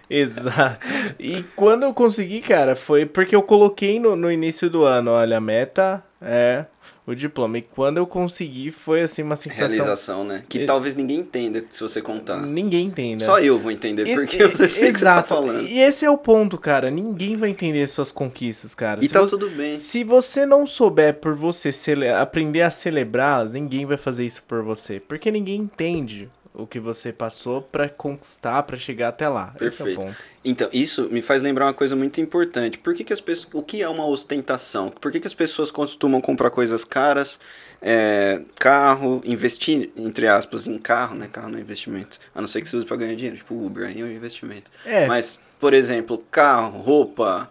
Exato. 0.10 0.80
E 1.20 1.44
quando 1.56 1.84
eu 1.84 1.94
consegui, 1.94 2.42
cara, 2.42 2.75
foi 2.75 3.06
porque 3.06 3.36
eu 3.36 3.44
coloquei 3.44 4.00
no, 4.00 4.15
no 4.15 4.32
início 4.32 4.68
do 4.68 4.84
ano, 4.84 5.12
olha, 5.12 5.38
a 5.38 5.42
meta 5.42 6.03
é 6.20 6.65
o 7.05 7.13
diploma. 7.13 7.57
E 7.57 7.62
quando 7.62 7.98
eu 7.98 8.07
consegui, 8.07 8.72
foi 8.72 9.01
assim 9.01 9.24
uma 9.24 9.36
sensação. 9.36 9.67
Realização, 9.67 10.24
né? 10.24 10.43
Que 10.48 10.60
E- 10.60 10.65
talvez 10.65 10.95
ninguém 10.95 11.19
entenda 11.19 11.63
se 11.69 11.81
você 11.81 12.01
contar. 12.01 12.41
Ninguém 12.45 12.86
entende. 12.88 13.24
né? 13.24 13.25
Só 13.25 13.39
eu 13.39 13.60
vou 13.60 13.72
entender, 13.72 14.07
E- 14.07 14.15
porque 14.15 14.41
eu 14.41 14.50
sei 14.55 14.65
o 14.65 14.69
que 14.69 14.74
você 14.75 14.81
tá 14.81 14.88
Exato. 14.88 15.29
falando. 15.29 15.67
E 15.67 15.79
esse 15.79 16.05
é 16.05 16.10
o 16.10 16.17
ponto, 16.17 16.57
cara. 16.57 16.89
Ninguém 16.89 17.36
vai 17.36 17.50
entender 17.50 17.86
suas 17.88 18.12
conquistas, 18.12 18.74
cara. 18.74 19.03
E 19.03 19.07
Se 19.07 19.13
tá 19.13 19.19
você- 19.19 19.31
tudo 19.31 19.50
bem. 19.50 19.79
Se 19.79 20.03
você 20.03 20.45
não 20.45 20.65
souber 20.65 21.15
por 21.15 21.36
você 21.36 21.72
cele- 21.72 22.10
aprender 22.10 22.62
a 22.62 22.72
celebrá-las, 22.72 23.53
ninguém 23.53 23.86
vai 23.86 23.98
fazer 23.98 24.25
isso 24.25 24.41
por 24.48 24.62
você. 24.63 25.00
Porque 25.00 25.29
ninguém 25.29 25.60
entende 25.60 26.29
o 26.53 26.67
que 26.67 26.79
você 26.79 27.12
passou 27.12 27.62
para 27.62 27.89
conquistar, 27.89 28.62
para 28.63 28.77
chegar 28.77 29.10
até 29.10 29.27
lá. 29.27 29.48
Perfeito. 29.57 30.01
É 30.01 30.13
então, 30.45 30.69
isso 30.72 31.10
me 31.10 31.22
faz 31.22 31.41
lembrar 31.41 31.65
uma 31.65 31.74
coisa 31.74 31.95
muito 31.95 32.22
importante. 32.22 32.77
Por 32.77 32.93
que, 32.93 33.03
que 33.03 33.13
as 33.13 33.19
pessoas. 33.19 33.53
O 33.53 33.63
que 33.63 33.81
é 33.81 33.89
uma 33.89 34.05
ostentação? 34.05 34.89
Por 34.89 35.12
que, 35.12 35.19
que 35.19 35.27
as 35.27 35.33
pessoas 35.33 35.72
costumam 35.72 36.22
comprar 36.22 36.51
coisas 36.51 36.83
caras? 36.83 37.39
É, 37.81 38.41
carro, 38.60 39.22
investir, 39.25 39.89
entre 39.98 40.27
aspas, 40.27 40.67
em 40.67 40.77
carro, 40.77 41.15
né? 41.15 41.27
Carro 41.31 41.50
não 41.50 41.57
é 41.57 41.62
investimento. 41.62 42.19
A 42.36 42.39
não 42.39 42.48
ser 42.48 42.62
que 42.62 42.69
você 42.69 42.77
use 42.77 42.86
para 42.86 42.98
ganhar 42.98 43.15
dinheiro, 43.15 43.38
tipo 43.38 43.55
Uber, 43.55 43.88
aí 43.88 44.00
é 44.00 44.03
um 44.03 44.12
investimento. 44.12 44.72
É. 44.86 45.07
Mas, 45.07 45.39
por 45.60 45.74
exemplo, 45.74 46.24
carro, 46.29 46.79
roupa. 46.79 47.50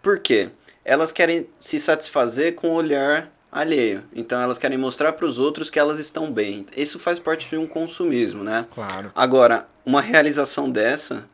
Por 0.00 0.18
quê? 0.20 0.48
Elas 0.84 1.12
querem 1.12 1.46
se 1.58 1.78
satisfazer 1.78 2.54
com 2.54 2.68
o 2.68 2.74
olhar 2.74 3.30
alheio. 3.50 4.04
Então 4.14 4.40
elas 4.40 4.58
querem 4.58 4.78
mostrar 4.78 5.12
para 5.12 5.26
os 5.26 5.38
outros 5.38 5.70
que 5.70 5.78
elas 5.78 5.98
estão 5.98 6.30
bem. 6.30 6.66
Isso 6.76 6.98
faz 6.98 7.18
parte 7.18 7.48
de 7.48 7.56
um 7.56 7.66
consumismo, 7.66 8.42
né? 8.42 8.66
Claro. 8.74 9.10
Agora, 9.14 9.66
uma 9.84 10.00
realização 10.00 10.70
dessa, 10.70 11.28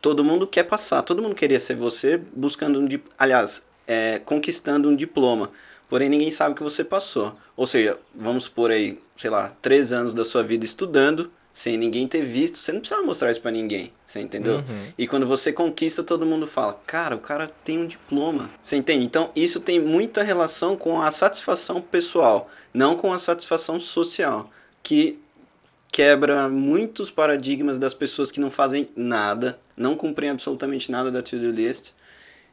todo 0.00 0.24
mundo 0.24 0.46
quer 0.46 0.64
passar. 0.64 1.02
Todo 1.02 1.22
mundo 1.22 1.34
queria 1.34 1.60
ser 1.60 1.76
você 1.76 2.16
buscando 2.34 2.80
um, 2.80 2.88
aliás, 3.18 3.62
é, 3.86 4.18
conquistando 4.18 4.88
um 4.88 4.96
diploma. 4.96 5.50
Porém, 5.88 6.08
ninguém 6.08 6.30
sabe 6.30 6.54
que 6.54 6.62
você 6.62 6.84
passou. 6.84 7.36
Ou 7.56 7.66
seja, 7.66 7.98
vamos 8.14 8.48
por 8.48 8.70
aí, 8.70 9.00
sei 9.16 9.30
lá, 9.30 9.52
três 9.60 9.92
anos 9.92 10.14
da 10.14 10.24
sua 10.24 10.42
vida 10.42 10.64
estudando 10.64 11.30
sem 11.52 11.76
ninguém 11.76 12.06
ter 12.06 12.22
visto, 12.22 12.58
você 12.58 12.72
não 12.72 12.80
precisa 12.80 13.02
mostrar 13.02 13.30
isso 13.30 13.40
para 13.40 13.50
ninguém, 13.50 13.92
você 14.06 14.20
entendeu? 14.20 14.56
Uhum. 14.56 14.86
E 14.96 15.06
quando 15.06 15.26
você 15.26 15.52
conquista, 15.52 16.02
todo 16.02 16.24
mundo 16.24 16.46
fala, 16.46 16.72
cara, 16.86 17.16
o 17.16 17.20
cara 17.20 17.50
tem 17.64 17.78
um 17.78 17.86
diploma, 17.86 18.50
você 18.62 18.76
entende? 18.76 19.04
Então 19.04 19.30
isso 19.34 19.60
tem 19.60 19.80
muita 19.80 20.22
relação 20.22 20.76
com 20.76 21.00
a 21.00 21.10
satisfação 21.10 21.80
pessoal, 21.80 22.48
não 22.72 22.96
com 22.96 23.12
a 23.12 23.18
satisfação 23.18 23.80
social, 23.80 24.50
que 24.82 25.18
quebra 25.92 26.48
muitos 26.48 27.10
paradigmas 27.10 27.78
das 27.78 27.94
pessoas 27.94 28.30
que 28.30 28.40
não 28.40 28.50
fazem 28.50 28.88
nada, 28.94 29.58
não 29.76 29.96
cumprem 29.96 30.30
absolutamente 30.30 30.90
nada 30.90 31.10
da 31.10 31.22
to-do 31.22 31.50
list 31.50 31.90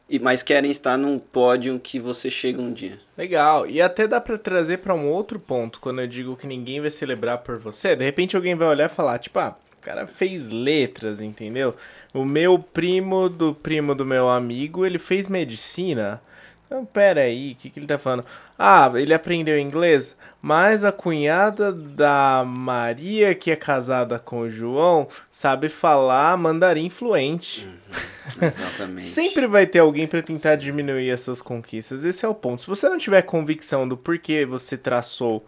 e 0.09 0.19
mas 0.19 0.41
querem 0.41 0.71
estar 0.71 0.97
num 0.97 1.19
pódio 1.19 1.79
que 1.79 1.99
você 1.99 2.29
chega 2.29 2.61
um 2.61 2.71
dia. 2.71 2.99
Legal. 3.17 3.67
E 3.67 3.81
até 3.81 4.07
dá 4.07 4.21
para 4.21 4.37
trazer 4.37 4.77
para 4.77 4.93
um 4.93 5.09
outro 5.09 5.39
ponto, 5.39 5.79
quando 5.79 6.01
eu 6.01 6.07
digo 6.07 6.35
que 6.35 6.47
ninguém 6.47 6.79
vai 6.79 6.91
celebrar 6.91 7.39
por 7.39 7.57
você, 7.57 7.95
de 7.95 8.05
repente 8.05 8.35
alguém 8.35 8.55
vai 8.55 8.67
olhar 8.67 8.89
e 8.89 8.93
falar, 8.93 9.19
tipo, 9.19 9.37
ah, 9.39 9.55
o 9.77 9.81
cara 9.81 10.07
fez 10.07 10.49
letras, 10.49 11.21
entendeu? 11.21 11.75
O 12.13 12.23
meu 12.25 12.57
primo 12.59 13.29
do 13.29 13.53
primo 13.53 13.93
do 13.93 14.05
meu 14.05 14.29
amigo, 14.29 14.85
ele 14.85 14.99
fez 14.99 15.27
medicina. 15.27 16.21
Então, 16.67 16.83
pera 16.83 17.21
aí, 17.21 17.53
o 17.53 17.55
que, 17.55 17.69
que 17.69 17.79
ele 17.79 17.87
tá 17.87 17.97
falando? 17.97 18.25
Ah, 18.59 18.91
ele 18.95 19.13
aprendeu 19.13 19.57
inglês, 19.57 20.17
mas 20.41 20.83
a 20.83 20.91
cunhada 20.91 21.71
da 21.71 22.43
Maria, 22.45 23.33
que 23.33 23.49
é 23.49 23.55
casada 23.55 24.19
com 24.19 24.41
o 24.41 24.49
João, 24.49 25.07
sabe 25.31 25.69
falar 25.69 26.35
mandarim 26.37 26.89
fluente. 26.89 27.65
Uhum, 27.65 28.43
exatamente. 28.45 29.01
Sempre 29.01 29.47
vai 29.47 29.65
ter 29.65 29.79
alguém 29.79 30.05
para 30.05 30.21
tentar 30.21 30.57
diminuir 30.57 31.09
as 31.09 31.21
suas 31.21 31.41
conquistas. 31.41 32.03
Esse 32.03 32.25
é 32.25 32.27
o 32.27 32.35
ponto. 32.35 32.63
Se 32.63 32.67
você 32.67 32.89
não 32.89 32.97
tiver 32.97 33.21
convicção 33.21 33.87
do 33.87 33.95
porquê 33.95 34.45
você 34.45 34.77
traçou 34.77 35.45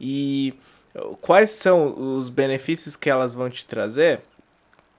e 0.00 0.54
quais 1.20 1.50
são 1.50 2.16
os 2.16 2.30
benefícios 2.30 2.96
que 2.96 3.10
elas 3.10 3.34
vão 3.34 3.50
te 3.50 3.66
trazer, 3.66 4.20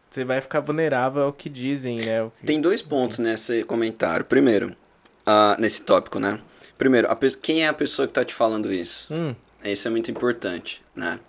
você 0.07 0.23
vai 0.23 0.39
ficar 0.39 0.59
vulnerável 0.59 1.23
ao 1.23 1.33
que 1.33 1.49
dizem, 1.49 2.01
né? 2.01 2.29
Que... 2.39 2.45
Tem 2.45 2.61
dois 2.61 2.83
pontos 2.83 3.17
nesse 3.17 3.63
comentário. 3.63 4.23
Primeiro, 4.23 4.75
uh, 5.27 5.59
nesse 5.59 5.81
tópico, 5.81 6.19
né? 6.19 6.39
Primeiro, 6.77 7.07
quem 7.41 7.63
é 7.63 7.67
a 7.67 7.73
pessoa 7.73 8.07
que 8.07 8.11
está 8.11 8.25
te 8.25 8.33
falando 8.33 8.71
isso? 8.71 9.13
Hum. 9.13 9.35
Isso 9.63 9.87
é 9.87 9.91
muito 9.91 10.11
importante, 10.11 10.81
né? 10.95 11.19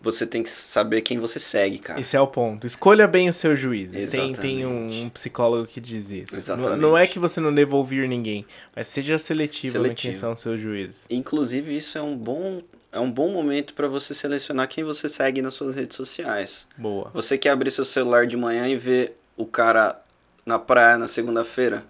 Você 0.00 0.26
tem 0.26 0.42
que 0.42 0.50
saber 0.50 1.00
quem 1.00 1.18
você 1.18 1.40
segue, 1.40 1.78
cara. 1.78 1.98
Esse 1.98 2.14
é 2.14 2.20
o 2.20 2.26
ponto. 2.26 2.66
Escolha 2.66 3.06
bem 3.06 3.28
os 3.30 3.36
seus 3.36 3.58
juízes. 3.58 4.10
Tem, 4.10 4.34
tem 4.34 4.66
um, 4.66 5.04
um, 5.04 5.08
psicólogo 5.08 5.66
que 5.66 5.80
diz 5.80 6.10
isso. 6.10 6.36
Exatamente. 6.36 6.72
Não, 6.72 6.90
não, 6.90 6.98
é 6.98 7.06
que 7.06 7.18
você 7.18 7.40
não 7.40 7.54
deva 7.54 7.74
ouvir 7.74 8.06
ninguém, 8.06 8.44
mas 8.76 8.86
seja 8.88 9.18
seletivo, 9.18 9.72
seletivo. 9.72 10.08
em 10.08 10.12
quem 10.12 10.20
são 10.20 10.34
os 10.34 10.40
seus 10.40 10.60
juízes. 10.60 11.06
Inclusive, 11.08 11.74
isso 11.74 11.96
é 11.96 12.02
um 12.02 12.14
bom, 12.14 12.62
é 12.92 13.00
um 13.00 13.10
bom 13.10 13.30
momento 13.30 13.72
para 13.72 13.88
você 13.88 14.14
selecionar 14.14 14.68
quem 14.68 14.84
você 14.84 15.08
segue 15.08 15.40
nas 15.40 15.54
suas 15.54 15.74
redes 15.74 15.96
sociais. 15.96 16.66
Boa. 16.76 17.10
Você 17.14 17.38
quer 17.38 17.50
abrir 17.50 17.70
seu 17.70 17.86
celular 17.86 18.26
de 18.26 18.36
manhã 18.36 18.68
e 18.68 18.76
ver 18.76 19.16
o 19.38 19.46
cara 19.46 19.98
na 20.44 20.58
praia 20.58 20.98
na 20.98 21.08
segunda-feira? 21.08 21.82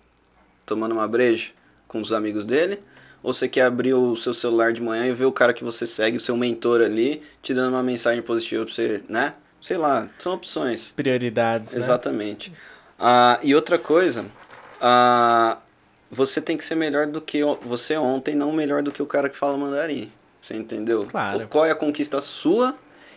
Tomando 0.66 0.92
uma 0.92 1.06
breja 1.06 1.50
com 1.86 2.00
os 2.00 2.12
amigos 2.12 2.46
dele? 2.46 2.80
Ou 3.22 3.32
você 3.32 3.48
quer 3.48 3.62
abrir 3.62 3.94
o 3.94 4.14
seu 4.16 4.34
celular 4.34 4.72
de 4.72 4.82
manhã 4.82 5.06
e 5.06 5.12
ver 5.12 5.24
o 5.24 5.32
cara 5.32 5.54
que 5.54 5.64
você 5.64 5.86
segue, 5.86 6.18
o 6.18 6.20
seu 6.20 6.36
mentor 6.36 6.82
ali, 6.82 7.22
te 7.42 7.54
dando 7.54 7.72
uma 7.72 7.82
mensagem 7.82 8.22
positiva 8.22 8.64
pra 8.64 8.74
você, 8.74 9.02
né? 9.08 9.34
Sei 9.62 9.78
lá, 9.78 10.08
são 10.18 10.34
opções. 10.34 10.92
Prioridades. 10.94 11.72
Né? 11.72 11.78
Exatamente. 11.78 12.50
Né? 12.50 12.56
Ah, 12.98 13.40
e 13.42 13.54
outra 13.54 13.78
coisa, 13.78 14.26
ah, 14.80 15.56
você 16.10 16.40
tem 16.40 16.56
que 16.56 16.64
ser 16.64 16.74
melhor 16.74 17.06
do 17.06 17.20
que 17.20 17.42
você 17.62 17.96
ontem, 17.96 18.34
não 18.34 18.52
melhor 18.52 18.82
do 18.82 18.92
que 18.92 19.02
o 19.02 19.06
cara 19.06 19.28
que 19.30 19.36
fala 19.36 19.56
mandarim. 19.56 20.12
Você 20.38 20.54
entendeu? 20.54 21.06
Claro. 21.06 21.48
Qual 21.48 21.64
é 21.64 21.70
a 21.70 21.74
conquista 21.74 22.20
sua 22.20 22.76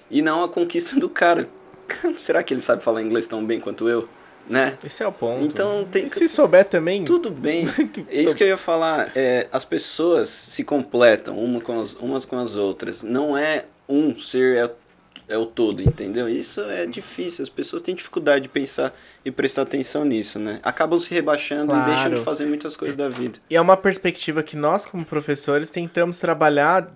e 0.09 0.21
não 0.21 0.45
a 0.45 0.47
conquista 0.49 0.97
do 0.97 1.09
cara? 1.09 1.49
Será 2.15 2.41
que 2.41 2.53
ele 2.53 2.61
sabe 2.61 2.81
falar 2.81 3.01
inglês 3.01 3.27
tão 3.27 3.45
bem 3.45 3.59
quanto 3.59 3.89
eu? 3.89 4.07
Né? 4.49 4.77
Esse 4.83 5.03
é 5.03 5.07
o 5.07 5.11
ponto. 5.11 5.43
Então 5.43 5.85
tem 5.85 6.07
e 6.07 6.09
se 6.09 6.27
souber 6.27 6.65
também. 6.65 7.03
Tudo 7.03 7.29
bem. 7.29 7.67
é 8.09 8.21
isso 8.21 8.35
que 8.35 8.43
eu 8.43 8.47
ia 8.47 8.57
falar. 8.57 9.11
É, 9.15 9.47
as 9.51 9.65
pessoas 9.65 10.29
se 10.29 10.63
completam 10.63 11.37
uma 11.37 11.59
com 11.61 11.79
as, 11.79 11.93
umas 11.95 12.25
com 12.25 12.37
as 12.37 12.55
outras. 12.55 13.03
Não 13.03 13.37
é 13.37 13.65
um 13.87 14.17
ser 14.17 14.57
é, 14.57 14.71
é 15.27 15.37
o 15.37 15.45
todo, 15.45 15.81
entendeu? 15.81 16.29
Isso 16.29 16.61
é 16.61 16.85
difícil. 16.85 17.43
As 17.43 17.49
pessoas 17.49 17.81
têm 17.81 17.93
dificuldade 17.93 18.43
de 18.43 18.49
pensar 18.49 18.93
e 19.25 19.31
prestar 19.31 19.63
atenção 19.63 20.05
nisso, 20.05 20.39
né? 20.39 20.59
Acabam 20.63 20.99
se 20.99 21.13
rebaixando 21.13 21.71
claro. 21.71 21.91
e 21.91 21.93
deixam 21.93 22.13
de 22.13 22.21
fazer 22.21 22.45
muitas 22.45 22.75
coisas 22.75 22.95
da 22.95 23.09
vida. 23.09 23.39
E 23.49 23.55
é 23.55 23.61
uma 23.61 23.75
perspectiva 23.77 24.41
que 24.41 24.55
nós, 24.55 24.85
como 24.85 25.03
professores, 25.05 25.69
tentamos 25.69 26.19
trabalhar 26.19 26.93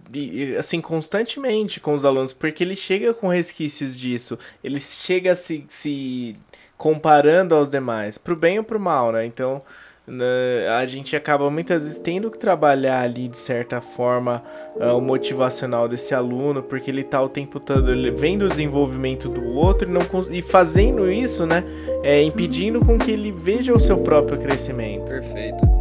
assim 0.57 0.79
constantemente 0.79 1.79
com 1.79 1.93
os 1.93 2.05
alunos, 2.05 2.33
porque 2.33 2.63
ele 2.63 2.75
chega 2.75 3.13
com 3.13 3.27
resquícios 3.27 3.95
disso. 3.95 4.39
Ele 4.63 4.79
chega 4.79 5.33
a 5.33 5.35
se, 5.35 5.65
se 5.67 6.37
comparando 6.81 7.53
aos 7.53 7.69
demais, 7.69 8.17
pro 8.17 8.35
bem 8.35 8.57
ou 8.57 8.63
pro 8.63 8.79
mal, 8.79 9.11
né? 9.11 9.23
Então, 9.23 9.61
né, 10.07 10.67
a 10.79 10.83
gente 10.87 11.15
acaba 11.15 11.47
muitas 11.47 11.83
vezes 11.83 11.99
tendo 11.99 12.31
que 12.31 12.39
trabalhar 12.39 13.01
ali 13.01 13.27
de 13.27 13.37
certa 13.37 13.79
forma 13.79 14.41
uh, 14.77 14.97
o 14.97 14.99
motivacional 14.99 15.87
desse 15.87 16.15
aluno, 16.15 16.63
porque 16.63 16.89
ele 16.89 17.03
tá 17.03 17.21
o 17.21 17.29
tempo 17.29 17.59
todo 17.59 17.85
vendo 18.17 18.45
o 18.45 18.49
desenvolvimento 18.49 19.29
do 19.29 19.45
outro 19.53 19.87
e, 19.87 19.91
não, 19.91 20.01
e 20.31 20.41
fazendo 20.41 21.11
isso, 21.11 21.45
né? 21.45 21.63
É, 22.01 22.23
impedindo 22.23 22.83
com 22.83 22.97
que 22.97 23.11
ele 23.11 23.31
veja 23.31 23.71
o 23.71 23.79
seu 23.79 23.99
próprio 23.99 24.39
crescimento. 24.39 25.05
Perfeito. 25.05 25.80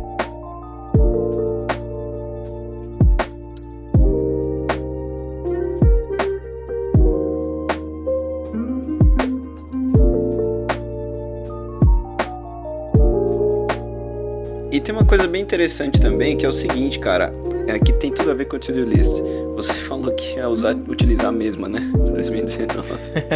Tem 14.91 14.97
uma 14.97 15.07
coisa 15.07 15.29
bem 15.29 15.41
interessante 15.41 16.01
também, 16.01 16.37
que 16.37 16.45
é 16.45 16.49
o 16.49 16.53
seguinte, 16.53 16.99
cara, 16.99 17.33
é 17.69 17.79
que 17.79 17.93
tem 17.93 18.13
tudo 18.13 18.29
a 18.33 18.35
ver 18.35 18.47
com 18.47 18.57
o 18.57 18.59
to-do 18.59 18.83
list. 18.83 19.23
Você 19.55 19.73
falou 19.87 20.13
que 20.13 20.35
ia 20.35 20.49
usar, 20.49 20.75
utilizar 20.75 21.27
a 21.27 21.33
mesma, 21.33 21.69
né? 21.69 21.79
2019. 22.13 22.89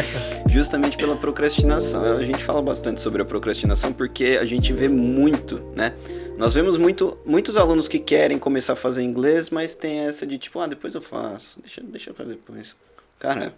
Justamente 0.51 0.97
pela 0.97 1.15
procrastinação. 1.15 2.03
A 2.03 2.25
gente 2.25 2.43
fala 2.43 2.61
bastante 2.61 3.01
sobre 3.01 3.23
a 3.23 3.25
procrastinação 3.25 3.93
porque 3.93 4.37
a 4.41 4.45
gente 4.45 4.73
vê 4.73 4.89
muito, 4.89 5.63
né? 5.77 5.95
Nós 6.37 6.55
vemos 6.55 6.77
muito, 6.77 7.17
muitos 7.25 7.57
alunos 7.57 7.87
que 7.87 8.01
querem 8.01 8.37
começar 8.37 8.73
a 8.73 8.77
fazer 8.77 9.05
inglês, 9.05 9.49
mas 9.49 9.77
tem 9.77 10.01
essa 10.01 10.27
de 10.27 10.37
tipo, 10.37 10.59
ah, 10.59 10.67
depois 10.67 10.93
eu 10.93 11.01
faço, 11.01 11.61
deixa, 11.61 11.81
deixa 11.81 12.13
pra 12.13 12.25
depois. 12.25 12.75
Cara, 13.17 13.55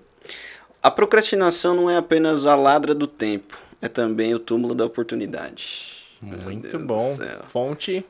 a 0.83 0.91
procrastinação 0.91 1.75
não 1.75 1.89
é 1.89 1.97
apenas 1.97 2.45
a 2.45 2.55
ladra 2.57 2.95
do 2.95 3.07
tempo, 3.07 3.59
é 3.81 3.89
também 3.89 4.35
o 4.35 4.39
túmulo 4.39 4.75
da 4.75 4.85
oportunidade. 4.85 5.97
Muito 6.27 6.79
bom. 6.79 7.17
Fonte. 7.53 8.05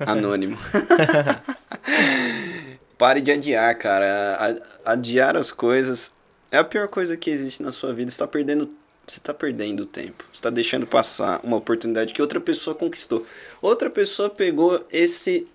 Anônimo. 0.00 0.58
Pare 2.98 3.20
de 3.20 3.30
adiar, 3.30 3.76
cara. 3.78 4.60
Adiar 4.84 5.36
as 5.36 5.52
coisas 5.52 6.12
é 6.50 6.58
a 6.58 6.64
pior 6.64 6.88
coisa 6.88 7.16
que 7.16 7.30
existe 7.30 7.62
na 7.62 7.70
sua 7.70 7.92
vida. 7.92 8.10
Você 8.10 8.14
está 8.14 8.26
perdendo, 8.26 8.68
você 9.06 9.18
está 9.18 9.32
perdendo 9.32 9.86
tempo. 9.86 10.24
Você 10.32 10.38
está 10.38 10.50
deixando 10.50 10.86
passar 10.86 11.40
uma 11.44 11.56
oportunidade 11.56 12.12
que 12.12 12.20
outra 12.20 12.40
pessoa 12.40 12.74
conquistou. 12.74 13.24
Outra 13.60 13.88
pessoa 13.88 14.28
pegou 14.28 14.84
esse 14.90 15.46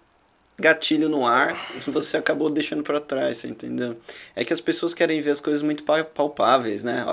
gatilho 0.58 1.10
no 1.10 1.26
ar 1.26 1.72
e 1.76 1.92
você 1.92 2.18
acabou 2.18 2.50
deixando 2.50 2.84
para 2.84 3.00
trás, 3.00 3.40
você 3.40 3.48
entendeu? 3.48 3.98
É 4.36 4.44
que 4.44 4.54
as 4.54 4.62
pessoas 4.62 4.94
querem 4.94 5.22
ver 5.22 5.32
as 5.32 5.40
coisas 5.40 5.62
muito 5.62 5.84
palpáveis, 5.84 6.84
né? 6.84 7.06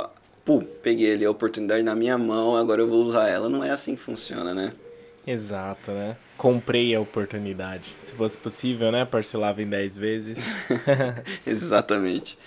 pum, 0.45 0.63
peguei 0.83 1.15
ali 1.15 1.25
a 1.25 1.31
oportunidade 1.31 1.83
na 1.83 1.95
minha 1.95 2.19
mão, 2.19 2.57
agora 2.57 2.83
eu 2.83 2.89
vou 2.89 3.03
usar 3.05 3.29
ela. 3.29 3.49
Não 3.49 3.65
é 3.65 3.71
assim 3.71 3.95
que 3.95 4.03
funciona, 4.03 4.53
né? 4.53 4.75
Exato, 5.26 5.90
né? 5.90 6.16
Comprei 6.37 6.95
a 6.95 7.00
oportunidade. 7.00 7.95
Se 8.00 8.12
fosse 8.12 8.37
possível, 8.37 8.93
né? 8.93 9.04
Parcelava 9.04 9.62
em 9.62 9.66
10 9.66 9.97
vezes. 9.97 10.47
Exatamente. 11.47 12.38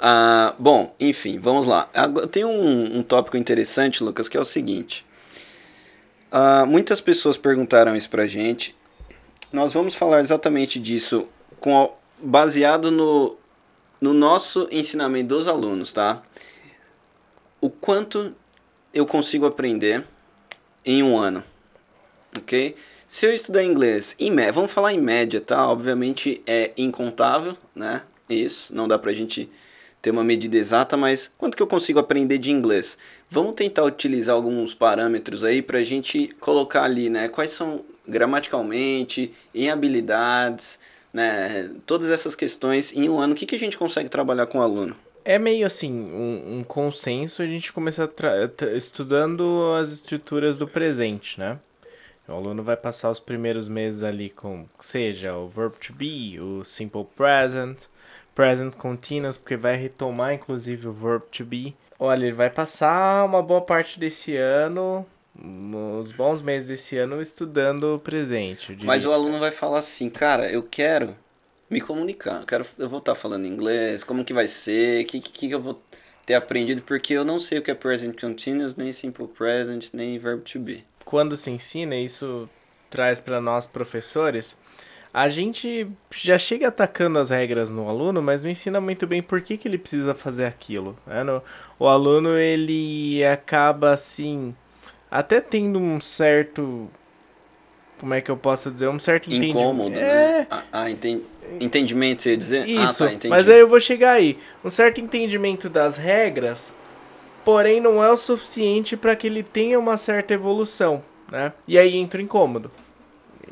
Ah, 0.00 0.54
bom, 0.58 0.94
enfim, 0.98 1.38
vamos 1.38 1.66
lá. 1.66 1.88
Tenho 2.30 2.48
um, 2.48 2.98
um 2.98 3.02
tópico 3.02 3.36
interessante, 3.36 4.02
Lucas, 4.02 4.28
que 4.28 4.36
é 4.36 4.40
o 4.40 4.44
seguinte. 4.44 5.06
Ah, 6.30 6.66
muitas 6.66 7.00
pessoas 7.00 7.36
perguntaram 7.36 7.94
isso 7.94 8.10
pra 8.10 8.26
gente. 8.26 8.76
Nós 9.52 9.72
vamos 9.72 9.94
falar 9.94 10.20
exatamente 10.20 10.80
disso 10.80 11.26
com, 11.60 11.94
baseado 12.18 12.90
no, 12.90 13.36
no 14.00 14.12
nosso 14.12 14.68
ensinamento 14.70 15.28
dos 15.28 15.46
alunos, 15.46 15.92
tá? 15.92 16.22
O 17.60 17.70
quanto 17.70 18.34
eu 18.92 19.06
consigo 19.06 19.46
aprender 19.46 20.04
em 20.84 21.02
um 21.02 21.16
ano, 21.16 21.42
ok? 22.36 22.74
Se 23.06 23.24
eu 23.24 23.32
estudar 23.32 23.62
inglês, 23.62 24.16
em 24.18 24.30
média, 24.30 24.52
vamos 24.52 24.72
falar 24.72 24.92
em 24.92 25.00
média, 25.00 25.40
tá? 25.40 25.68
Obviamente 25.68 26.42
é 26.46 26.72
incontável, 26.76 27.56
né? 27.74 28.02
Isso, 28.28 28.74
não 28.74 28.88
dá 28.88 28.98
pra 28.98 29.12
gente 29.12 29.48
ter 30.02 30.10
uma 30.10 30.24
medida 30.24 30.56
exata, 30.56 30.96
mas 30.96 31.30
quanto 31.38 31.56
que 31.56 31.62
eu 31.62 31.66
consigo 31.66 31.98
aprender 31.98 32.38
de 32.38 32.50
inglês? 32.50 32.98
Vamos 33.30 33.54
tentar 33.54 33.84
utilizar 33.84 34.34
alguns 34.34 34.74
parâmetros 34.74 35.44
aí 35.44 35.62
pra 35.62 35.82
gente 35.84 36.34
colocar 36.40 36.82
ali, 36.82 37.08
né? 37.08 37.28
Quais 37.28 37.50
são 37.52 37.84
gramaticalmente, 38.06 39.32
em 39.54 39.70
habilidades, 39.70 40.78
né? 41.12 41.70
Todas 41.86 42.10
essas 42.10 42.34
questões 42.34 42.92
em 42.92 43.08
um 43.08 43.18
ano, 43.18 43.32
o 43.32 43.36
que, 43.36 43.46
que 43.46 43.56
a 43.56 43.58
gente 43.58 43.78
consegue 43.78 44.08
trabalhar 44.08 44.46
com 44.46 44.58
o 44.58 44.62
aluno? 44.62 44.96
É 45.24 45.38
meio 45.40 45.66
assim, 45.66 45.92
um, 45.92 46.58
um 46.58 46.64
consenso 46.64 47.42
a 47.42 47.46
gente 47.46 47.72
começa 47.72 48.08
estudando 48.76 49.74
as 49.80 49.90
estruturas 49.90 50.58
do 50.58 50.68
presente, 50.68 51.38
né? 51.38 51.58
O 52.28 52.32
aluno 52.32 52.62
vai 52.62 52.76
passar 52.76 53.10
os 53.10 53.20
primeiros 53.20 53.68
meses 53.68 54.02
ali 54.02 54.30
com, 54.30 54.66
seja 54.80 55.36
o 55.36 55.48
verb 55.48 55.76
to 55.78 55.92
be, 55.92 56.40
o 56.40 56.64
simple 56.64 57.04
present, 57.16 57.84
present 58.34 58.74
continuous, 58.74 59.38
porque 59.38 59.56
vai 59.56 59.76
retomar 59.76 60.34
inclusive 60.34 60.88
o 60.88 60.92
verb 60.92 61.24
to 61.30 61.44
be. 61.44 61.74
Olha, 61.98 62.26
ele 62.26 62.34
vai 62.34 62.50
passar 62.50 63.24
uma 63.24 63.42
boa 63.42 63.60
parte 63.60 63.98
desse 63.98 64.36
ano, 64.36 65.06
uns 65.38 66.12
bons 66.12 66.42
meses 66.42 66.68
desse 66.68 66.98
ano, 66.98 67.22
estudando 67.22 67.94
o 67.94 67.98
presente. 67.98 68.76
Mas 68.84 69.04
o 69.04 69.12
aluno 69.12 69.38
vai 69.38 69.50
falar 69.50 69.78
assim, 69.78 70.10
cara, 70.10 70.50
eu 70.50 70.62
quero 70.62 71.16
me 71.70 71.80
comunicar. 71.80 72.40
Eu, 72.40 72.46
quero, 72.46 72.66
eu 72.76 72.88
vou 72.88 72.98
estar 72.98 73.14
falando 73.14 73.46
inglês, 73.46 74.04
como 74.04 74.24
que 74.24 74.34
vai 74.34 74.48
ser, 74.48 75.04
o 75.04 75.06
que, 75.06 75.20
que, 75.20 75.48
que 75.48 75.54
eu 75.54 75.60
vou 75.60 75.80
ter 76.26 76.34
aprendido, 76.34 76.82
porque 76.82 77.14
eu 77.14 77.24
não 77.24 77.38
sei 77.38 77.58
o 77.58 77.62
que 77.62 77.70
é 77.70 77.74
present 77.74 78.20
continuous, 78.20 78.74
nem 78.74 78.92
simple 78.92 79.28
present, 79.28 79.90
nem 79.92 80.18
verb 80.18 80.42
to 80.42 80.58
be. 80.58 80.84
Quando 81.06 81.36
se 81.36 81.50
ensina, 81.50 81.96
isso 81.96 82.48
traz 82.90 83.20
para 83.20 83.40
nós 83.40 83.66
professores, 83.66 84.58
a 85.14 85.28
gente 85.28 85.88
já 86.10 86.36
chega 86.36 86.66
atacando 86.68 87.18
as 87.18 87.30
regras 87.30 87.70
no 87.70 87.88
aluno, 87.88 88.20
mas 88.20 88.42
não 88.44 88.50
ensina 88.50 88.80
muito 88.80 89.06
bem 89.06 89.22
por 89.22 89.40
que, 89.40 89.56
que 89.56 89.68
ele 89.68 89.78
precisa 89.78 90.12
fazer 90.14 90.44
aquilo. 90.44 90.98
Né? 91.06 91.22
No, 91.22 91.40
o 91.78 91.86
aluno, 91.86 92.36
ele 92.36 93.24
acaba 93.24 93.92
assim, 93.92 94.52
até 95.10 95.40
tendo 95.40 95.78
um 95.78 96.00
certo 96.00 96.90
como 97.98 98.12
é 98.12 98.20
que 98.20 98.30
eu 98.30 98.36
posso 98.36 98.70
dizer, 98.70 98.88
um 98.88 98.98
certo 98.98 99.28
entendimento. 99.28 99.58
Incômodo, 99.58 99.96
é... 99.96 100.40
né? 100.40 100.46
Ah, 100.50 100.62
ah 100.72 100.90
entendi. 100.90 101.22
Entendimento, 101.60 102.22
você 102.22 102.30
ia 102.30 102.36
dizer? 102.36 102.68
Isso, 102.68 103.04
ah, 103.04 103.10
tá, 103.10 103.28
mas 103.28 103.48
aí 103.48 103.60
eu 103.60 103.68
vou 103.68 103.80
chegar 103.80 104.14
aí. 104.14 104.36
Um 104.64 104.70
certo 104.70 105.00
entendimento 105.00 105.70
das 105.70 105.96
regras, 105.96 106.74
porém 107.46 107.80
não 107.80 108.02
é 108.02 108.10
o 108.10 108.16
suficiente 108.16 108.96
para 108.96 109.14
que 109.14 109.28
ele 109.28 109.44
tenha 109.44 109.78
uma 109.78 109.96
certa 109.96 110.34
evolução, 110.34 111.00
né? 111.30 111.52
E 111.68 111.78
aí 111.78 111.96
entra 111.96 112.18
o 112.18 112.22
incômodo. 112.24 112.72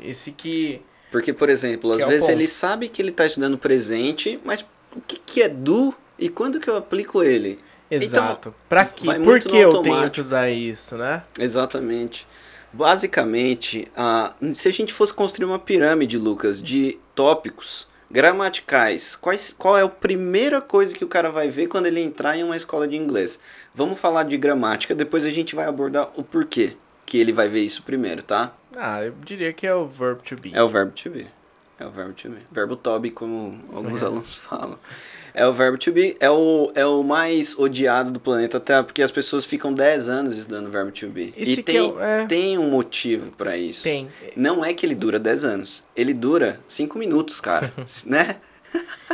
Esse 0.01 0.33
que... 0.33 0.81
Porque, 1.09 1.31
por 1.31 1.47
exemplo, 1.47 1.93
às 1.93 2.01
é 2.01 2.05
vezes 2.05 2.27
ele 2.27 2.45
sabe 2.45 2.89
que 2.89 3.01
ele 3.01 3.11
está 3.11 3.25
estudando 3.25 3.57
presente, 3.57 4.37
mas 4.43 4.65
o 4.93 4.99
que, 5.07 5.17
que 5.17 5.41
é 5.41 5.47
do 5.47 5.95
e 6.19 6.27
quando 6.27 6.59
que 6.59 6.69
eu 6.69 6.75
aplico 6.75 7.23
ele? 7.23 7.57
Exato. 7.89 8.49
Então, 8.49 8.55
pra 8.67 8.83
quê? 8.83 9.07
Por 9.23 9.39
que 9.39 9.55
eu 9.55 9.81
tenho 9.81 10.11
que 10.11 10.19
usar 10.19 10.49
isso, 10.49 10.97
né? 10.97 11.23
Exatamente. 11.39 12.27
Basicamente, 12.73 13.89
uh, 13.95 14.53
se 14.53 14.67
a 14.67 14.73
gente 14.73 14.91
fosse 14.91 15.13
construir 15.13 15.45
uma 15.45 15.59
pirâmide, 15.59 16.17
Lucas, 16.17 16.61
de 16.61 16.99
tópicos 17.15 17.87
gramaticais, 18.15 19.13
quais, 19.13 19.53
qual 19.57 19.77
é 19.77 19.81
a 19.81 19.89
primeira 19.89 20.61
coisa 20.61 20.95
que 20.95 21.03
o 21.03 21.07
cara 21.07 21.29
vai 21.29 21.49
ver 21.49 21.67
quando 21.67 21.87
ele 21.87 21.99
entrar 21.99 22.37
em 22.37 22.43
uma 22.43 22.55
escola 22.55 22.87
de 22.87 22.95
inglês? 22.95 23.37
Vamos 23.73 23.99
falar 23.99 24.23
de 24.23 24.37
gramática, 24.37 24.95
depois 24.95 25.25
a 25.25 25.29
gente 25.29 25.53
vai 25.53 25.65
abordar 25.65 26.09
o 26.15 26.23
porquê 26.23 26.77
que 27.05 27.17
ele 27.17 27.33
vai 27.33 27.49
ver 27.49 27.59
isso 27.59 27.83
primeiro, 27.83 28.23
tá? 28.23 28.55
Ah, 28.73 29.03
eu 29.03 29.13
diria 29.25 29.51
que 29.51 29.67
é 29.67 29.75
o 29.75 29.85
verb 29.85 30.21
to 30.23 30.37
be. 30.37 30.51
É 30.55 30.63
o 30.63 30.69
verb 30.69 30.93
to 30.93 31.09
be. 31.09 31.27
É 31.79 31.85
o 31.85 31.91
verbo 31.91 32.13
to 32.13 32.29
be. 32.29 32.37
Verbo 32.51 32.75
to 32.75 32.99
be, 32.99 33.11
como 33.11 33.59
alguns 33.73 34.01
é. 34.01 34.05
alunos 34.05 34.35
falam. 34.39 34.79
É 35.33 35.45
o 35.45 35.51
verbo 35.51 35.77
to 35.77 35.91
be. 35.91 36.15
É 36.19 36.29
o, 36.29 36.71
é 36.73 36.85
o 36.85 37.03
mais 37.03 37.57
odiado 37.57 38.11
do 38.11 38.19
planeta 38.19 38.59
Terra, 38.59 38.83
porque 38.83 39.01
as 39.01 39.11
pessoas 39.11 39.45
ficam 39.45 39.73
10 39.73 40.07
anos 40.07 40.37
estudando 40.37 40.67
o 40.67 40.71
verbo 40.71 40.91
to 40.91 41.07
be. 41.07 41.33
Esse 41.35 41.59
e 41.59 41.63
tem, 41.63 41.93
é... 41.99 42.25
tem 42.25 42.57
um 42.57 42.69
motivo 42.69 43.31
para 43.31 43.57
isso. 43.57 43.83
Tem. 43.83 44.07
Não 44.35 44.63
é 44.63 44.73
que 44.73 44.85
ele 44.85 44.95
dura 44.95 45.19
10 45.19 45.43
anos. 45.43 45.83
Ele 45.95 46.13
dura 46.13 46.59
5 46.67 46.97
minutos, 46.97 47.41
cara. 47.41 47.73
né? 48.05 48.37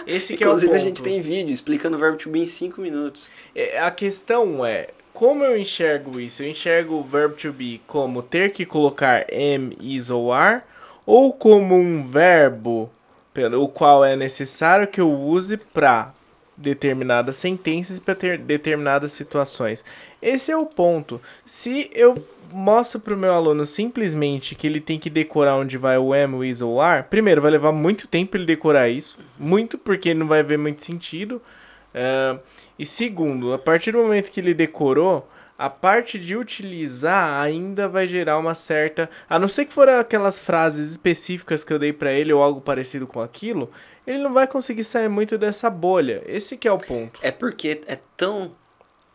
Esse 0.06 0.36
que 0.38 0.44
Inclusive, 0.44 0.72
é 0.72 0.76
o 0.76 0.78
ponto. 0.78 0.82
a 0.82 0.88
gente 0.88 1.02
tem 1.02 1.20
vídeo 1.20 1.52
explicando 1.52 1.98
o 1.98 2.00
verbo 2.00 2.18
to 2.18 2.30
be 2.30 2.42
em 2.42 2.46
5 2.46 2.80
minutos. 2.80 3.32
É, 3.56 3.80
a 3.80 3.90
questão 3.90 4.64
é, 4.64 4.90
como 5.14 5.44
eu 5.44 5.58
enxergo 5.58 6.20
isso? 6.20 6.44
Eu 6.44 6.50
enxergo 6.50 6.96
o 6.96 7.04
verbo 7.04 7.36
to 7.36 7.52
be 7.52 7.82
como 7.86 8.22
ter 8.22 8.52
que 8.52 8.66
colocar 8.66 9.26
am, 9.32 9.76
is 9.80 10.10
ou 10.10 10.32
are, 10.32 10.62
ou 11.06 11.34
como 11.34 11.76
um 11.76 12.04
verbo 12.04 12.90
o 13.58 13.68
qual 13.68 14.04
é 14.04 14.16
necessário 14.16 14.88
que 14.88 15.00
eu 15.00 15.10
use 15.10 15.56
para 15.56 16.14
determinadas 16.58 17.38
sentenças 17.38 18.00
para 18.00 18.14
ter 18.14 18.38
determinadas 18.38 19.14
situações. 19.14 19.84
Esse 20.22 20.52
é 20.52 20.58
o 20.58 20.66
ponto. 20.66 21.20
Se 21.46 21.90
eu 21.94 22.24
mostro 22.52 23.00
para 23.00 23.14
o 23.14 23.18
meu 23.18 23.34
aluno 23.34 23.66
simplesmente 23.66 24.54
que 24.54 24.68
ele 24.68 24.82
tem 24.82 25.00
que 25.00 25.10
decorar 25.10 25.56
onde 25.56 25.78
vai 25.78 25.98
o 25.98 26.14
am, 26.14 26.36
o 26.36 26.44
is 26.44 26.62
ou 26.62 26.76
o 26.76 26.82
are, 26.82 27.04
primeiro, 27.04 27.42
vai 27.42 27.52
levar 27.52 27.72
muito 27.72 28.08
tempo 28.08 28.38
ele 28.38 28.46
decorar 28.46 28.90
isso, 28.90 29.18
muito 29.40 29.78
porque 29.78 30.14
não 30.14 30.28
vai 30.28 30.44
ver 30.44 30.58
muito 30.58 30.84
sentido. 30.84 31.42
Uh, 31.94 32.40
e 32.78 32.86
segundo, 32.86 33.54
a 33.54 33.60
partir 33.60 33.92
do 33.92 34.00
momento 34.00 34.32
que 34.32 34.40
ele 34.40 34.54
decorou, 34.54 35.28
a 35.62 35.70
parte 35.70 36.18
de 36.18 36.36
utilizar 36.36 37.40
ainda 37.40 37.88
vai 37.88 38.08
gerar 38.08 38.40
uma 38.40 38.56
certa. 38.56 39.08
A 39.30 39.38
não 39.38 39.48
ser 39.48 39.66
que 39.66 39.74
for 39.74 39.88
aquelas 39.88 40.40
frases 40.40 40.90
específicas 40.90 41.64
que 41.64 41.72
eu 41.72 41.78
dei 41.78 41.94
para 41.94 42.12
ele 42.12 42.34
ou 42.34 42.42
algo 42.42 42.60
parecido 42.60 43.06
com 43.06 43.22
aquilo, 43.22 43.70
ele 44.08 44.18
não 44.18 44.34
vai 44.34 44.48
conseguir 44.48 44.84
sair 44.84 45.08
muito 45.08 45.38
dessa 45.38 45.70
bolha. 45.70 46.24
Esse 46.26 46.58
que 46.58 46.68
é 46.68 46.72
o 46.72 46.80
ponto. 46.80 47.20
É 47.22 47.30
porque 47.30 47.80
é 47.86 48.00
tão. 48.18 48.56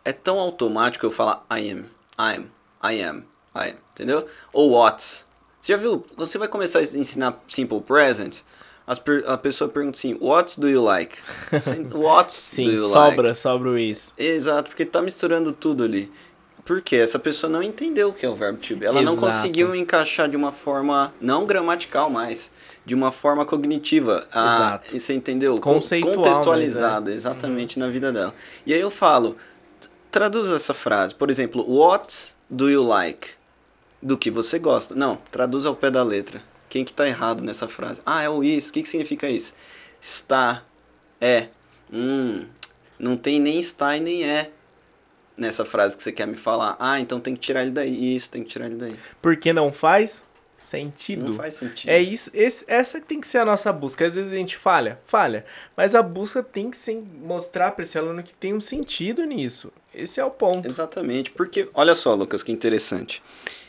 É 0.04 0.12
tão 0.12 0.38
automático 0.38 1.04
eu 1.04 1.10
falar 1.10 1.44
I 1.50 1.68
am, 1.68 1.86
I 2.16 2.36
am, 2.36 2.50
I 2.80 3.02
am, 3.02 3.24
I 3.52 3.70
am, 3.70 3.76
entendeu? 3.92 4.24
Ou 4.52 4.70
what's. 4.70 5.26
Você 5.60 5.72
já 5.72 5.78
viu? 5.78 6.06
Você 6.16 6.38
vai 6.38 6.46
começar 6.46 6.78
a 6.78 6.82
ensinar 6.82 7.42
simple 7.48 7.80
present. 7.80 8.42
a 9.26 9.36
pessoa 9.36 9.68
pergunta 9.68 9.98
assim, 9.98 10.16
what 10.20 10.60
do 10.60 10.68
you 10.68 10.80
like? 10.80 11.18
What 11.92 12.32
Sim, 12.32 12.66
do 12.66 12.72
you 12.74 12.88
sobra, 12.88 13.28
like? 13.28 13.38
sobra 13.40 13.70
o 13.70 13.76
is. 13.76 14.14
Exato, 14.16 14.70
porque 14.70 14.84
tá 14.84 15.02
misturando 15.02 15.52
tudo 15.52 15.82
ali. 15.82 16.08
Porque 16.66 16.96
essa 16.96 17.16
pessoa 17.16 17.48
não 17.48 17.62
entendeu 17.62 18.08
o 18.08 18.12
que 18.12 18.26
é 18.26 18.28
o 18.28 18.34
verbo 18.34 18.58
to 18.58 18.76
be. 18.76 18.84
Ela 18.84 19.00
Exato. 19.00 19.14
não 19.14 19.16
conseguiu 19.16 19.72
encaixar 19.72 20.28
de 20.28 20.36
uma 20.36 20.50
forma 20.50 21.14
não 21.20 21.46
gramatical 21.46 22.10
mais, 22.10 22.50
de 22.84 22.92
uma 22.92 23.12
forma 23.12 23.46
cognitiva. 23.46 24.26
Ah, 24.32 24.80
Exato. 24.82 25.00
você 25.00 25.14
entendeu? 25.14 25.60
Contextualizada, 25.60 27.10
né? 27.10 27.16
exatamente 27.16 27.78
uhum. 27.78 27.86
na 27.86 27.92
vida 27.92 28.12
dela. 28.12 28.34
E 28.66 28.74
aí 28.74 28.80
eu 28.80 28.90
falo, 28.90 29.36
traduz 30.10 30.50
essa 30.50 30.74
frase. 30.74 31.14
Por 31.14 31.30
exemplo, 31.30 31.64
what 31.68 32.34
do 32.50 32.68
you 32.68 32.82
like? 32.82 33.28
Do 34.02 34.18
que 34.18 34.28
você 34.28 34.58
gosta. 34.58 34.92
Não, 34.92 35.20
traduz 35.30 35.66
ao 35.66 35.76
pé 35.76 35.88
da 35.88 36.02
letra. 36.02 36.42
Quem 36.68 36.84
que 36.84 36.92
tá 36.92 37.06
errado 37.06 37.44
nessa 37.44 37.68
frase? 37.68 38.00
Ah, 38.04 38.22
é 38.22 38.28
o 38.28 38.42
is. 38.42 38.70
O 38.70 38.72
que, 38.72 38.82
que 38.82 38.88
significa 38.88 39.28
isso? 39.28 39.54
Está, 40.02 40.64
é, 41.20 41.46
hum, 41.92 42.44
não 42.98 43.16
tem 43.16 43.38
nem 43.38 43.60
está 43.60 43.96
e 43.96 44.00
nem 44.00 44.24
é 44.24 44.50
nessa 45.36 45.64
frase 45.64 45.96
que 45.96 46.02
você 46.02 46.12
quer 46.12 46.26
me 46.26 46.36
falar. 46.36 46.76
Ah, 46.78 46.98
então 47.00 47.20
tem 47.20 47.34
que 47.34 47.40
tirar 47.40 47.62
ele 47.62 47.70
daí. 47.70 48.16
Isso, 48.16 48.30
tem 48.30 48.42
que 48.42 48.48
tirar 48.48 48.66
ele 48.66 48.76
daí. 48.76 48.96
Porque 49.20 49.52
não 49.52 49.72
faz 49.72 50.24
sentido. 50.56 51.26
Não 51.26 51.34
faz 51.34 51.54
sentido. 51.54 51.90
É 51.90 52.00
isso, 52.00 52.30
esse, 52.32 52.64
essa 52.66 53.00
tem 53.00 53.20
que 53.20 53.28
ser 53.28 53.38
a 53.38 53.44
nossa 53.44 53.72
busca. 53.72 54.06
Às 54.06 54.14
vezes 54.14 54.32
a 54.32 54.36
gente 54.36 54.56
falha, 54.56 54.98
falha, 55.04 55.44
mas 55.76 55.94
a 55.94 56.02
busca 56.02 56.42
tem 56.42 56.70
que 56.70 56.76
ser, 56.76 57.02
mostrar 57.22 57.72
para 57.72 57.84
esse 57.84 57.98
aluno 57.98 58.22
que 58.22 58.34
tem 58.34 58.54
um 58.54 58.60
sentido 58.60 59.24
nisso. 59.24 59.72
Esse 59.94 60.18
é 60.18 60.24
o 60.24 60.30
ponto. 60.30 60.66
Exatamente, 60.66 61.30
porque 61.30 61.68
olha 61.74 61.94
só, 61.94 62.14
Lucas, 62.14 62.42
que 62.42 62.50
interessante. 62.50 63.22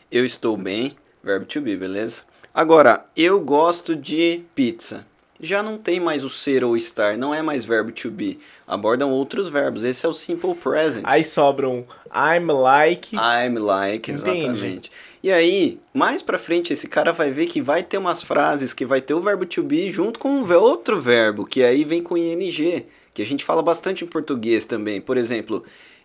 Eu 0.10 0.26
estou 0.26 0.56
bem, 0.56 0.96
verbo 1.22 1.46
to 1.46 1.62
be, 1.62 1.76
beleza? 1.76 2.24
Agora, 2.54 3.06
eu 3.16 3.40
gosto 3.42 3.96
de 3.96 4.44
pizza 4.56 5.06
já 5.40 5.62
não 5.62 5.78
tem 5.78 6.00
mais 6.00 6.24
o 6.24 6.30
ser 6.30 6.64
ou 6.64 6.76
estar, 6.76 7.18
não 7.18 7.34
é 7.34 7.42
mais 7.42 7.66
verbo 7.66 7.92
to 7.92 8.10
be. 8.10 8.40
Abordam 8.68 9.12
outros 9.12 9.50
verbos. 9.50 9.84
Esse 9.84 10.06
é 10.06 10.10
o 10.10 10.14
simple 10.14 10.56
present. 10.56 11.04
Aí 11.06 11.24
sobram 11.24 11.86
I'm 12.14 12.52
like. 12.52 13.16
I'm 13.16 13.58
like, 13.58 14.12
exatamente. 14.12 14.48
Entendi. 14.48 14.92
E 15.24 15.32
aí, 15.32 15.80
mais 15.94 16.22
pra 16.22 16.38
frente, 16.38 16.74
esse 16.74 16.88
cara 16.88 17.12
vai 17.12 17.32
ver 17.32 17.48
que 17.48 17.62
vai 17.62 17.84
ter 17.84 17.98
umas 17.98 18.24
frases 18.24 18.74
que 18.74 18.86
vai 18.86 19.02
ter 19.02 19.14
o 19.14 19.22
verbo 19.22 19.46
to 19.46 19.64
be 19.64 19.92
junto 19.92 20.20
com 20.20 20.30
um 20.30 20.54
outro 20.56 21.02
verbo, 21.02 21.46
que 21.46 21.64
aí 21.64 21.84
vem 21.84 22.02
com 22.02 22.18
ing, 22.18 22.86
que 23.14 23.22
a 23.22 23.26
gente 23.26 23.44
fala 23.44 23.62
bastante 23.62 24.04
em 24.04 24.08
português 24.08 24.66
também. 24.66 25.02
Por 25.02 25.18
exemplo, 25.18 25.64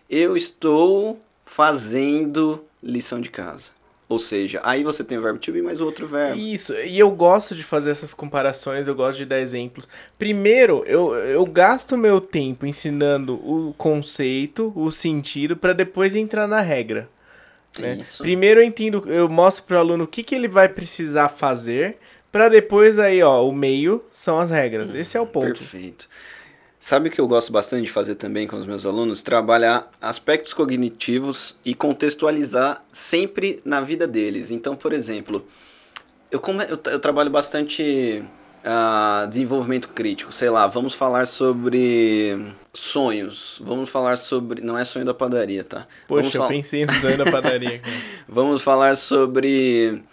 eu 0.09 0.35
estou 0.35 1.21
fazendo 1.45 2.63
lição 2.81 3.21
de 3.21 3.29
casa. 3.29 3.71
Ou 4.13 4.19
seja, 4.19 4.61
aí 4.63 4.83
você 4.83 5.03
tem 5.03 5.17
o 5.17 5.21
verbo 5.23 5.39
to 5.39 5.51
be 5.51 5.59
mais 5.59 5.81
outro 5.81 6.05
verbo. 6.05 6.39
Isso, 6.39 6.71
e 6.75 6.99
eu 6.99 7.09
gosto 7.09 7.55
de 7.55 7.63
fazer 7.63 7.89
essas 7.89 8.13
comparações, 8.13 8.87
eu 8.87 8.93
gosto 8.93 9.17
de 9.17 9.25
dar 9.25 9.39
exemplos. 9.39 9.89
Primeiro, 10.19 10.83
eu, 10.85 11.15
eu 11.15 11.43
gasto 11.47 11.97
meu 11.97 12.21
tempo 12.21 12.67
ensinando 12.67 13.33
o 13.33 13.73
conceito, 13.75 14.71
o 14.75 14.91
sentido, 14.91 15.57
para 15.57 15.73
depois 15.73 16.15
entrar 16.15 16.47
na 16.47 16.61
regra. 16.61 17.09
Né? 17.79 17.95
Isso. 17.95 18.21
Primeiro 18.21 18.59
eu 18.59 18.63
entendo, 18.63 19.03
eu 19.07 19.27
mostro 19.27 19.63
para 19.63 19.77
o 19.77 19.79
aluno 19.79 20.03
o 20.03 20.07
que, 20.07 20.21
que 20.21 20.35
ele 20.35 20.47
vai 20.47 20.69
precisar 20.69 21.27
fazer, 21.29 21.97
para 22.31 22.49
depois 22.49 22.99
aí, 22.99 23.23
ó, 23.23 23.43
o 23.47 23.51
meio 23.51 24.03
são 24.11 24.39
as 24.39 24.51
regras. 24.51 24.93
Esse 24.93 25.17
é 25.17 25.21
o 25.21 25.25
ponto. 25.25 25.59
Perfeito. 25.59 26.07
Sabe 26.83 27.07
o 27.07 27.11
que 27.13 27.21
eu 27.21 27.29
gosto 27.29 27.49
bastante 27.49 27.85
de 27.85 27.91
fazer 27.93 28.15
também 28.15 28.45
com 28.45 28.57
os 28.57 28.65
meus 28.65 28.85
alunos? 28.85 29.23
Trabalhar 29.23 29.89
aspectos 30.01 30.53
cognitivos 30.53 31.55
e 31.63 31.73
contextualizar 31.73 32.83
sempre 32.91 33.61
na 33.63 33.79
vida 33.79 34.05
deles. 34.05 34.51
Então, 34.51 34.75
por 34.75 34.91
exemplo, 34.91 35.47
eu, 36.29 36.41
eu, 36.67 36.91
eu 36.91 36.99
trabalho 36.99 37.29
bastante 37.29 38.21
uh, 38.65 39.25
desenvolvimento 39.29 39.87
crítico. 39.87 40.33
Sei 40.33 40.49
lá, 40.49 40.67
vamos 40.67 40.93
falar 40.93 41.25
sobre 41.25 42.53
sonhos. 42.73 43.61
Vamos 43.63 43.87
falar 43.87 44.17
sobre. 44.17 44.61
Não 44.61 44.77
é 44.77 44.83
sonho 44.83 45.05
da 45.05 45.13
padaria, 45.13 45.63
tá? 45.63 45.87
Poxa, 46.05 46.23
vamos 46.23 46.35
eu 46.35 46.41
fal... 46.41 46.49
pensei 46.49 46.85
no 46.85 46.93
sonho 46.95 47.17
da 47.17 47.31
padaria. 47.31 47.81
vamos 48.27 48.61
falar 48.61 48.97
sobre. 48.97 50.03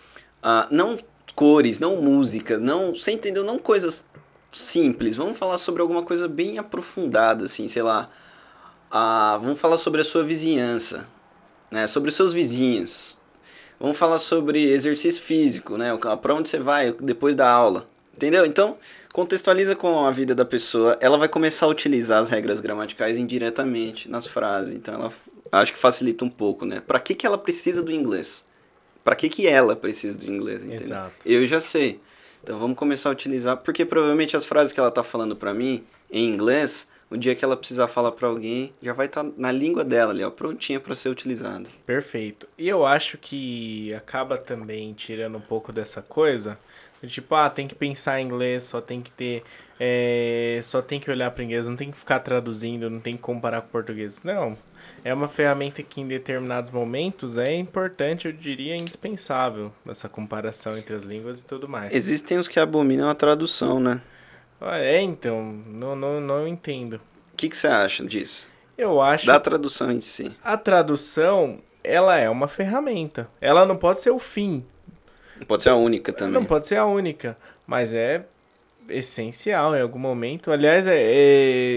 Uh, 0.41 0.69
não 0.71 0.97
cores, 1.35 1.81
não 1.81 1.97
música, 1.97 2.59
não. 2.59 2.95
Você 2.95 3.11
entendeu? 3.11 3.43
Não 3.43 3.59
coisas 3.59 4.05
simples. 4.53 5.17
Vamos 5.17 5.39
falar 5.39 5.59
sobre 5.59 5.83
alguma 5.83 6.03
coisa 6.03 6.27
bem 6.29 6.59
aprofundada, 6.59 7.45
assim, 7.47 7.69
sei 7.69 7.83
lá. 7.83 8.11
Ah, 8.91 9.39
vamos 9.41 9.61
falar 9.61 9.77
sobre 9.79 10.01
a 10.01 10.05
sua 10.05 10.25
vizinhança, 10.25 11.09
né? 11.71 11.87
Sobre 11.87 12.11
os 12.11 12.17
seus 12.17 12.33
vizinhos. 12.33 13.19
Vamos 13.79 13.97
falar 13.97 14.19
sobre 14.19 14.71
exercício 14.71 15.23
físico, 15.23 15.77
né? 15.77 15.97
Para 16.21 16.35
onde 16.35 16.49
você 16.49 16.59
vai 16.59 16.93
depois 16.93 17.35
da 17.35 17.51
aula, 17.51 17.89
entendeu? 18.15 18.45
Então 18.45 18.77
contextualiza 19.13 19.75
com 19.75 20.05
a 20.05 20.11
vida 20.11 20.35
da 20.35 20.45
pessoa. 20.45 20.99
Ela 21.01 21.17
vai 21.17 21.29
começar 21.29 21.67
a 21.67 21.69
utilizar 21.69 22.23
as 22.23 22.29
regras 22.29 22.61
gramaticais 22.61 23.17
indiretamente 23.17 24.11
nas 24.11 24.27
frases. 24.27 24.75
Então 24.75 24.95
ela 24.95 25.13
acho 25.53 25.73
que 25.73 25.79
facilita 25.79 26.25
um 26.25 26.29
pouco, 26.29 26.65
né? 26.65 26.83
Para 26.87 27.01
que 27.01 27.15
que 27.15 27.27
ela 27.27 27.39
precisa 27.39 27.83
do 27.83 27.91
inglês? 27.91 28.45
Para 29.03 29.17
que 29.17 29.29
que 29.29 29.47
ela 29.47 29.75
precisa 29.75 30.19
do 30.19 30.31
inglês? 30.31 30.63
Entendeu? 30.63 30.87
Exato. 30.87 31.15
Eu 31.25 31.47
já 31.47 31.61
sei. 31.61 32.01
Então 32.43 32.59
vamos 32.59 32.77
começar 32.77 33.11
a 33.11 33.13
utilizar, 33.13 33.57
porque 33.59 33.85
provavelmente 33.85 34.37
as 34.37 34.47
frases 34.47 34.73
que 34.73 34.81
ela 34.81 34.89
está 34.89 35.03
falando 35.03 35.37
para 35.37 35.53
mim 35.53 35.85
em 36.11 36.27
inglês, 36.27 36.89
o 37.11 37.17
dia 37.17 37.35
que 37.35 37.45
ela 37.45 37.57
precisar 37.57 37.89
falar 37.89 38.13
para 38.13 38.29
alguém, 38.29 38.73
já 38.83 38.93
vai 38.93 39.07
estar 39.07 39.25
tá 39.25 39.31
na 39.37 39.53
língua 39.53 39.85
dela 39.85 40.13
ali, 40.13 40.25
ó, 40.25 40.31
prontinha 40.31 40.81
para 40.81 40.95
ser 40.95 41.09
utilizado. 41.09 41.69
Perfeito. 41.85 42.49
E 42.57 42.69
eu 42.69 42.87
acho 42.87 43.19
que 43.19 43.93
acaba 43.95 44.39
também 44.39 44.93
tirando 44.95 45.37
um 45.37 45.41
pouco 45.41 45.73
dessa 45.73 46.01
coisa, 46.01 46.59
tipo, 47.09 47.35
ah, 47.35 47.49
tem 47.49 47.67
que 47.67 47.75
pensar 47.75 48.21
em 48.21 48.27
inglês, 48.27 48.65
só 48.65 48.81
tem 48.81 49.01
que 49.01 49.11
ter, 49.11 49.43
é, 49.79 50.61
só 50.63 50.83
tem 50.83 51.01
que 51.01 51.11
olhar 51.11 51.31
para 51.31 51.45
inglês, 51.45 51.69
não 51.69 51.77
tem 51.77 51.91
que 51.91 51.99
ficar 51.99 52.21
traduzindo, 52.21 52.91
não 52.91 53.01
tem 53.01 53.17
que 53.17 53.23
comparar 53.23 53.63
com 53.63 53.69
português. 53.69 54.23
Não, 54.23 54.57
é 55.05 55.13
uma 55.15 55.29
ferramenta 55.29 55.83
que 55.83 56.01
em 56.01 56.07
determinados 56.07 56.71
momentos 56.71 57.39
é 57.39 57.55
importante, 57.55 58.27
eu 58.27 58.33
diria 58.33 58.77
indispensável, 58.77 59.73
essa 59.89 60.09
comparação 60.09 60.77
entre 60.77 60.95
as 60.95 61.05
línguas 61.05 61.41
e 61.41 61.45
tudo 61.45 61.69
mais. 61.69 61.95
Existem 61.95 62.39
os 62.39 62.49
que 62.49 62.61
abominam 62.61 63.09
a 63.09 63.15
tradução, 63.15 63.81
né? 63.81 64.01
É, 64.61 65.01
então, 65.01 65.43
não, 65.67 65.97
não, 65.97 66.21
não 66.21 66.47
entendo. 66.47 67.01
O 67.33 67.37
que, 67.37 67.49
que 67.49 67.57
você 67.57 67.69
acha 67.69 68.05
disso? 68.05 68.49
Eu 68.77 69.01
acho... 69.01 69.27
Da 69.27 69.41
tradução 69.41 69.91
em 69.91 70.01
si. 70.01 70.37
A 70.45 70.57
tradução, 70.57 71.61
ela 71.83 72.19
é 72.19 72.29
uma 72.29 72.47
ferramenta. 72.47 73.29
Ela 73.41 73.65
não 73.65 73.77
pode 73.77 74.01
ser 74.01 74.11
o 74.11 74.19
fim. 74.19 74.65
Não 75.39 75.47
pode 75.47 75.63
ser 75.63 75.71
a 75.71 75.77
única 75.77 76.13
também. 76.13 76.35
Não 76.35 76.45
pode 76.45 76.69
ser 76.69 76.77
a 76.77 76.85
única, 76.85 77.37
mas 77.67 77.95
é 77.95 78.27
essencial 78.91 79.75
em 79.75 79.81
algum 79.81 79.99
momento. 79.99 80.51
Aliás, 80.51 80.87
é, 80.87 80.99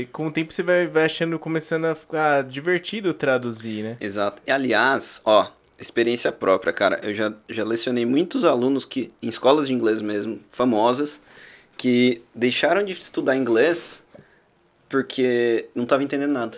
é, 0.01 0.07
com 0.11 0.27
o 0.27 0.31
tempo 0.31 0.53
você 0.53 0.63
vai, 0.63 0.87
vai 0.87 1.05
achando, 1.05 1.37
começando 1.39 1.85
a 1.85 1.95
ficar 1.95 2.43
divertido 2.43 3.13
traduzir, 3.13 3.83
né? 3.83 3.97
Exato. 3.99 4.41
E 4.45 4.51
aliás, 4.51 5.21
ó, 5.25 5.47
experiência 5.79 6.31
própria, 6.31 6.73
cara. 6.73 6.99
Eu 7.03 7.13
já, 7.13 7.33
já 7.49 7.63
lecionei 7.63 8.05
muitos 8.05 8.43
alunos 8.43 8.85
que, 8.85 9.11
em 9.21 9.27
escolas 9.27 9.67
de 9.67 9.73
inglês 9.73 10.01
mesmo, 10.01 10.39
famosas, 10.51 11.21
que 11.77 12.21
deixaram 12.33 12.83
de 12.83 12.93
estudar 12.93 13.35
inglês 13.35 14.03
porque 14.87 15.69
não 15.73 15.83
estava 15.83 16.03
entendendo 16.03 16.31
nada. 16.31 16.57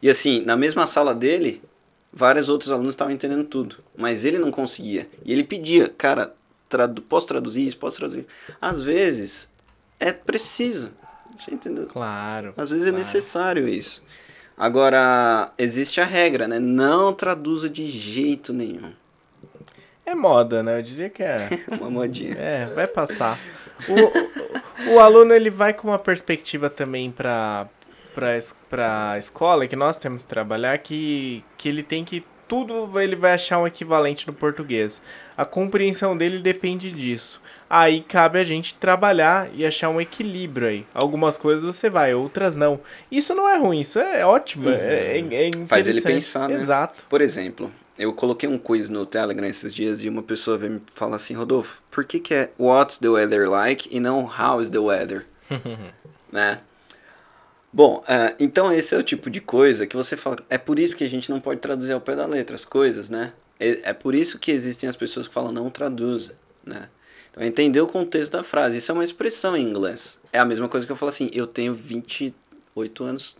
E 0.00 0.08
assim, 0.08 0.40
na 0.40 0.56
mesma 0.56 0.86
sala 0.86 1.14
dele, 1.14 1.62
vários 2.12 2.48
outros 2.48 2.70
alunos 2.70 2.94
estavam 2.94 3.12
entendendo 3.12 3.44
tudo, 3.44 3.76
mas 3.96 4.24
ele 4.24 4.38
não 4.38 4.50
conseguia. 4.50 5.06
E 5.24 5.32
ele 5.32 5.44
pedia, 5.44 5.88
cara, 5.88 6.34
tradu 6.68 7.02
posso 7.02 7.26
traduzir 7.26 7.66
isso, 7.66 7.76
posso 7.76 7.98
traduzir. 7.98 8.26
Às 8.60 8.80
vezes, 8.80 9.50
é 10.02 10.12
preciso. 10.12 10.92
Você 11.38 11.54
entendeu? 11.54 11.86
Claro. 11.86 12.52
Às 12.56 12.70
vezes 12.70 12.86
é 12.86 12.90
claro. 12.90 13.02
é 13.02 13.06
necessário 13.06 13.68
isso. 13.68 14.02
Agora, 14.56 15.50
existe 15.56 16.00
a 16.00 16.04
regra, 16.04 16.46
né? 16.46 16.58
Não 16.58 17.12
traduza 17.12 17.68
de 17.68 17.90
jeito 17.90 18.52
nenhum. 18.52 18.92
É 20.04 20.14
moda, 20.14 20.62
né? 20.62 20.78
Eu 20.78 20.82
diria 20.82 21.08
que 21.08 21.22
é. 21.22 21.48
uma 21.80 21.90
modinha. 21.90 22.34
É, 22.34 22.66
vai 22.66 22.86
passar. 22.86 23.38
O, 23.88 24.90
o, 24.90 24.94
o 24.94 25.00
aluno 25.00 25.32
ele 25.32 25.50
vai 25.50 25.72
com 25.72 25.88
uma 25.88 25.98
perspectiva 25.98 26.68
também 26.68 27.10
para 27.10 27.68
para 28.68 29.12
a 29.12 29.18
escola 29.18 29.66
que 29.66 29.74
nós 29.74 29.96
temos 29.96 30.22
que 30.22 30.28
trabalhar 30.28 30.76
que, 30.76 31.42
que 31.56 31.66
ele 31.66 31.82
tem 31.82 32.04
que 32.04 32.22
tudo 32.46 33.00
ele 33.00 33.16
vai 33.16 33.32
achar 33.32 33.58
um 33.58 33.66
equivalente 33.66 34.26
no 34.26 34.34
português. 34.34 35.00
A 35.34 35.42
compreensão 35.46 36.14
dele 36.14 36.38
depende 36.38 36.92
disso. 36.92 37.40
Aí 37.74 38.02
cabe 38.02 38.38
a 38.38 38.44
gente 38.44 38.74
trabalhar 38.74 39.48
e 39.54 39.64
achar 39.64 39.88
um 39.88 39.98
equilíbrio 39.98 40.68
aí. 40.68 40.86
Algumas 40.92 41.38
coisas 41.38 41.64
você 41.64 41.88
vai, 41.88 42.12
outras 42.12 42.54
não. 42.54 42.78
Isso 43.10 43.34
não 43.34 43.48
é 43.48 43.56
ruim, 43.56 43.80
isso 43.80 43.98
é 43.98 44.26
ótimo. 44.26 44.68
Uhum. 44.68 44.74
É, 44.74 45.18
é, 45.18 45.48
é 45.48 45.66
Faz 45.66 45.86
ele 45.86 46.02
pensar, 46.02 46.50
né? 46.50 46.56
Exato. 46.56 47.06
Por 47.08 47.22
exemplo, 47.22 47.72
eu 47.98 48.12
coloquei 48.12 48.46
um 48.46 48.58
quiz 48.58 48.90
no 48.90 49.06
Telegram 49.06 49.48
esses 49.48 49.72
dias 49.72 50.04
e 50.04 50.08
uma 50.10 50.22
pessoa 50.22 50.58
veio 50.58 50.74
me 50.74 50.82
falar 50.92 51.16
assim, 51.16 51.32
Rodolfo, 51.32 51.80
por 51.90 52.04
que, 52.04 52.20
que 52.20 52.34
é 52.34 52.50
What's 52.58 52.98
the 52.98 53.08
weather 53.08 53.48
like 53.48 53.88
e 53.90 53.98
não 53.98 54.26
How 54.26 54.60
is 54.60 54.68
the 54.68 54.78
weather? 54.78 55.24
né? 56.30 56.60
Bom, 57.72 58.04
uh, 58.06 58.36
então 58.38 58.70
esse 58.70 58.94
é 58.94 58.98
o 58.98 59.02
tipo 59.02 59.30
de 59.30 59.40
coisa 59.40 59.86
que 59.86 59.96
você 59.96 60.14
fala. 60.14 60.36
É 60.50 60.58
por 60.58 60.78
isso 60.78 60.94
que 60.94 61.04
a 61.04 61.08
gente 61.08 61.30
não 61.30 61.40
pode 61.40 61.58
traduzir 61.58 61.94
ao 61.94 62.02
pé 62.02 62.14
da 62.14 62.26
letra 62.26 62.54
as 62.54 62.66
coisas, 62.66 63.08
né? 63.08 63.32
É, 63.58 63.88
é 63.88 63.92
por 63.94 64.14
isso 64.14 64.38
que 64.38 64.50
existem 64.50 64.90
as 64.90 64.94
pessoas 64.94 65.26
que 65.26 65.32
falam 65.32 65.52
não 65.52 65.70
traduza, 65.70 66.34
né? 66.62 66.90
Então, 67.32 67.42
entender 67.42 67.80
o 67.80 67.86
contexto 67.86 68.32
da 68.32 68.42
frase. 68.42 68.78
Isso 68.78 68.92
é 68.92 68.94
uma 68.94 69.04
expressão 69.04 69.56
em 69.56 69.62
inglês. 69.62 70.18
É 70.32 70.38
a 70.38 70.44
mesma 70.44 70.68
coisa 70.68 70.86
que 70.86 70.92
eu 70.92 70.96
falo 70.96 71.08
assim: 71.08 71.30
eu 71.32 71.46
tenho 71.46 71.74
28 71.74 73.04
anos 73.04 73.36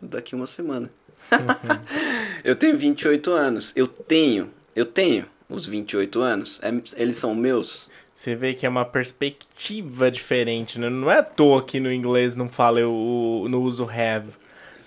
daqui 0.00 0.34
uma 0.34 0.46
semana. 0.46 0.90
eu 2.44 2.56
tenho 2.56 2.76
28 2.76 3.30
anos. 3.32 3.72
Eu 3.74 3.86
tenho, 3.86 4.50
eu 4.74 4.84
tenho 4.84 5.26
os 5.48 5.66
28 5.66 6.20
anos. 6.20 6.60
É, 6.62 6.68
eles 7.00 7.16
são 7.16 7.34
meus. 7.34 7.88
Você 8.12 8.34
vê 8.34 8.54
que 8.54 8.64
é 8.64 8.68
uma 8.68 8.84
perspectiva 8.84 10.10
diferente, 10.10 10.78
né? 10.78 10.88
Não 10.88 11.10
é 11.10 11.18
à 11.18 11.22
toa 11.22 11.62
que 11.62 11.78
no 11.78 11.92
inglês 11.92 12.34
não 12.34 12.48
fala 12.48 12.80
eu 12.80 13.46
não 13.48 13.60
uso 13.62 13.84
have. 13.84 14.30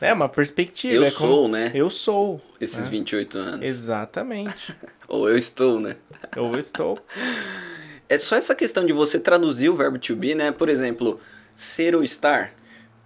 É 0.01 0.13
uma 0.13 0.29
perspectiva. 0.29 0.95
Eu 0.95 1.03
é 1.03 1.11
como... 1.11 1.29
sou, 1.29 1.47
né? 1.47 1.71
Eu 1.73 1.89
sou. 1.89 2.41
Esses 2.59 2.85
né? 2.85 2.91
28 2.91 3.37
anos. 3.37 3.65
Exatamente. 3.65 4.75
Ou 5.07 5.29
eu 5.29 5.37
estou, 5.37 5.79
né? 5.79 5.95
Ou 6.37 6.53
eu 6.53 6.59
estou. 6.59 6.97
É 8.09 8.17
só 8.17 8.35
essa 8.35 8.55
questão 8.55 8.85
de 8.85 8.91
você 8.91 9.19
traduzir 9.19 9.69
o 9.69 9.75
verbo 9.75 9.99
to 9.99 10.15
be, 10.15 10.33
né? 10.33 10.51
Por 10.51 10.67
exemplo, 10.67 11.19
ser 11.55 11.95
ou 11.95 12.03
estar. 12.03 12.51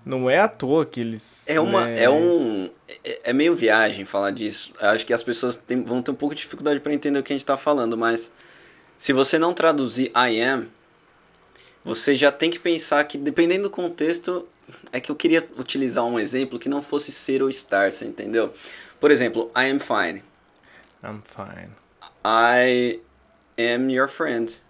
Não 0.05 0.29
é 0.29 0.39
à 0.39 0.47
toa 0.47 0.85
que 0.85 0.99
eles. 0.99 1.43
É 1.45 1.59
uma. 1.59 1.85
Né? 1.85 2.03
É 2.03 2.09
um. 2.09 2.69
É, 3.03 3.29
é, 3.29 3.33
meio 3.33 3.55
viagem 3.55 4.05
falar 4.05 4.31
disso. 4.31 4.73
Acho 4.79 5.05
que 5.05 5.13
as 5.13 5.21
pessoas 5.23 5.55
tem, 5.55 5.83
vão 5.83 6.01
ter 6.01 6.11
um 6.11 6.15
pouco 6.15 6.33
de 6.33 6.41
dificuldade 6.41 6.79
para 6.79 6.93
entender 6.93 7.19
o 7.19 7.23
que 7.23 7.33
a 7.33 7.35
gente 7.35 7.43
está 7.43 7.57
falando, 7.57 7.97
mas 7.97 8.31
se 8.97 9.13
você 9.13 9.37
não 9.37 9.53
traduzir 9.53 10.11
I 10.15 10.41
am, 10.41 10.67
você 11.83 12.15
já 12.15 12.31
tem 12.31 12.49
que 12.49 12.59
pensar 12.59 13.03
que, 13.03 13.17
dependendo 13.17 13.63
do 13.63 13.69
contexto, 13.69 14.47
é 14.91 14.99
que 14.99 15.11
eu 15.11 15.15
queria 15.15 15.47
utilizar 15.57 16.05
um 16.05 16.19
exemplo 16.19 16.59
que 16.59 16.69
não 16.69 16.81
fosse 16.81 17.11
ser 17.11 17.41
ou 17.41 17.49
estar, 17.49 17.91
você 17.91 18.05
entendeu? 18.05 18.53
Por 18.99 19.11
exemplo, 19.11 19.51
I 19.55 19.69
am 19.69 19.79
fine. 19.79 20.23
I'm 21.03 21.21
fine. 21.25 21.71
I 22.25 23.01
am 23.57 23.89
your 23.89 24.07
friend. 24.07 24.61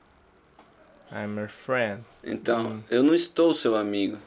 I'm 1.14 1.38
your 1.38 1.50
friend. 1.50 2.02
Então, 2.24 2.68
hum. 2.68 2.84
eu 2.90 3.04
não 3.04 3.14
estou 3.14 3.54
seu 3.54 3.76
amigo. 3.76 4.18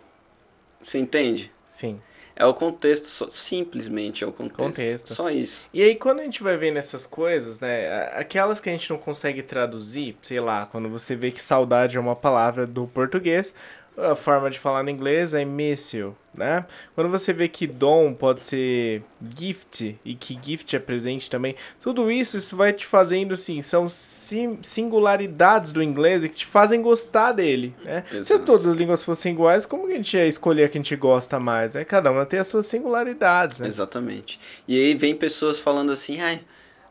Você 0.81 0.99
entende? 0.99 1.51
Sim. 1.69 2.01
É 2.39 2.45
o 2.45 2.53
contexto, 2.53 3.07
só, 3.07 3.31
simplesmente 3.31 4.23
é 4.23 4.27
o 4.27 4.33
contexto. 4.33 4.59
contexto. 4.59 5.15
Só 5.15 5.31
isso. 5.31 5.69
E 5.73 5.83
aí, 5.83 5.95
quando 5.97 6.21
a 6.21 6.23
gente 6.23 6.43
vai 6.43 6.57
vendo 6.57 6.77
essas 6.77 7.07
coisas, 7.07 7.61
né? 7.61 8.11
Aquelas 8.13 8.61
que 8.61 8.69
a 8.69 8.73
gente 8.73 8.91
não 8.91 8.99
consegue 8.99 9.43
traduzir, 9.43 10.17
sei 10.21 10.39
lá, 10.39 10.67
quando 10.67 10.89
você 10.91 11.17
vê 11.17 11.31
que 11.31 11.43
saudade 11.43 11.97
é 11.97 12.01
uma 12.01 12.15
palavra 12.15 12.67
do 12.67 12.87
português, 12.87 13.55
a 13.97 14.15
forma 14.15 14.51
de 14.51 14.59
falar 14.59 14.83
no 14.83 14.91
inglês 14.91 15.33
é 15.33 15.45
miss 15.45 15.95
you, 15.95 16.15
né? 16.35 16.67
Quando 16.95 17.09
você 17.09 17.33
vê 17.33 17.49
que 17.49 17.67
dom 17.67 18.13
pode 18.13 18.43
ser 18.43 19.03
gift 19.37 19.99
e 20.05 20.15
que 20.15 20.39
gift 20.43 20.77
é 20.77 20.79
presente 20.79 21.31
também, 21.31 21.57
tudo 21.81 22.11
isso 22.11 22.37
isso 22.37 22.57
vai 22.57 22.73
te 22.73 22.85
fazendo 22.85 23.35
assim, 23.35 23.63
são 23.63 23.89
sim, 23.89 24.59
singularidades 24.63 25.73
do 25.73 25.83
inglês 25.83 26.23
que 26.23 26.29
te 26.29 26.47
fazem 26.47 26.83
gostar 26.83 27.33
dele, 27.33 27.75
né? 27.83 28.05
Se 28.23 28.39
todas 28.39 28.67
as 28.67 28.77
línguas 28.77 29.03
fossem 29.03 29.33
iguais, 29.33 29.65
como 29.65 29.87
que 29.87 29.93
a 29.93 29.97
gente 29.97 30.17
ia 30.17 30.27
escolher 30.27 30.65
a 30.65 30.69
que 30.69 30.77
a 30.77 30.81
gente 30.81 30.97
gosta 30.97 31.41
mais? 31.41 31.75
É 31.75 31.85
cada 31.85 32.11
uma 32.11 32.27
tem 32.27 32.39
as 32.39 32.49
suas 32.49 32.67
singularidades, 32.67 33.61
né? 33.61 33.69
Exatamente. 33.69 34.39
E 34.69 34.79
aí 34.79 34.95
vem 34.95 35.15
pessoas 35.15 35.59
falando 35.59 35.91
assim, 35.91 36.21
ai, 36.21 36.43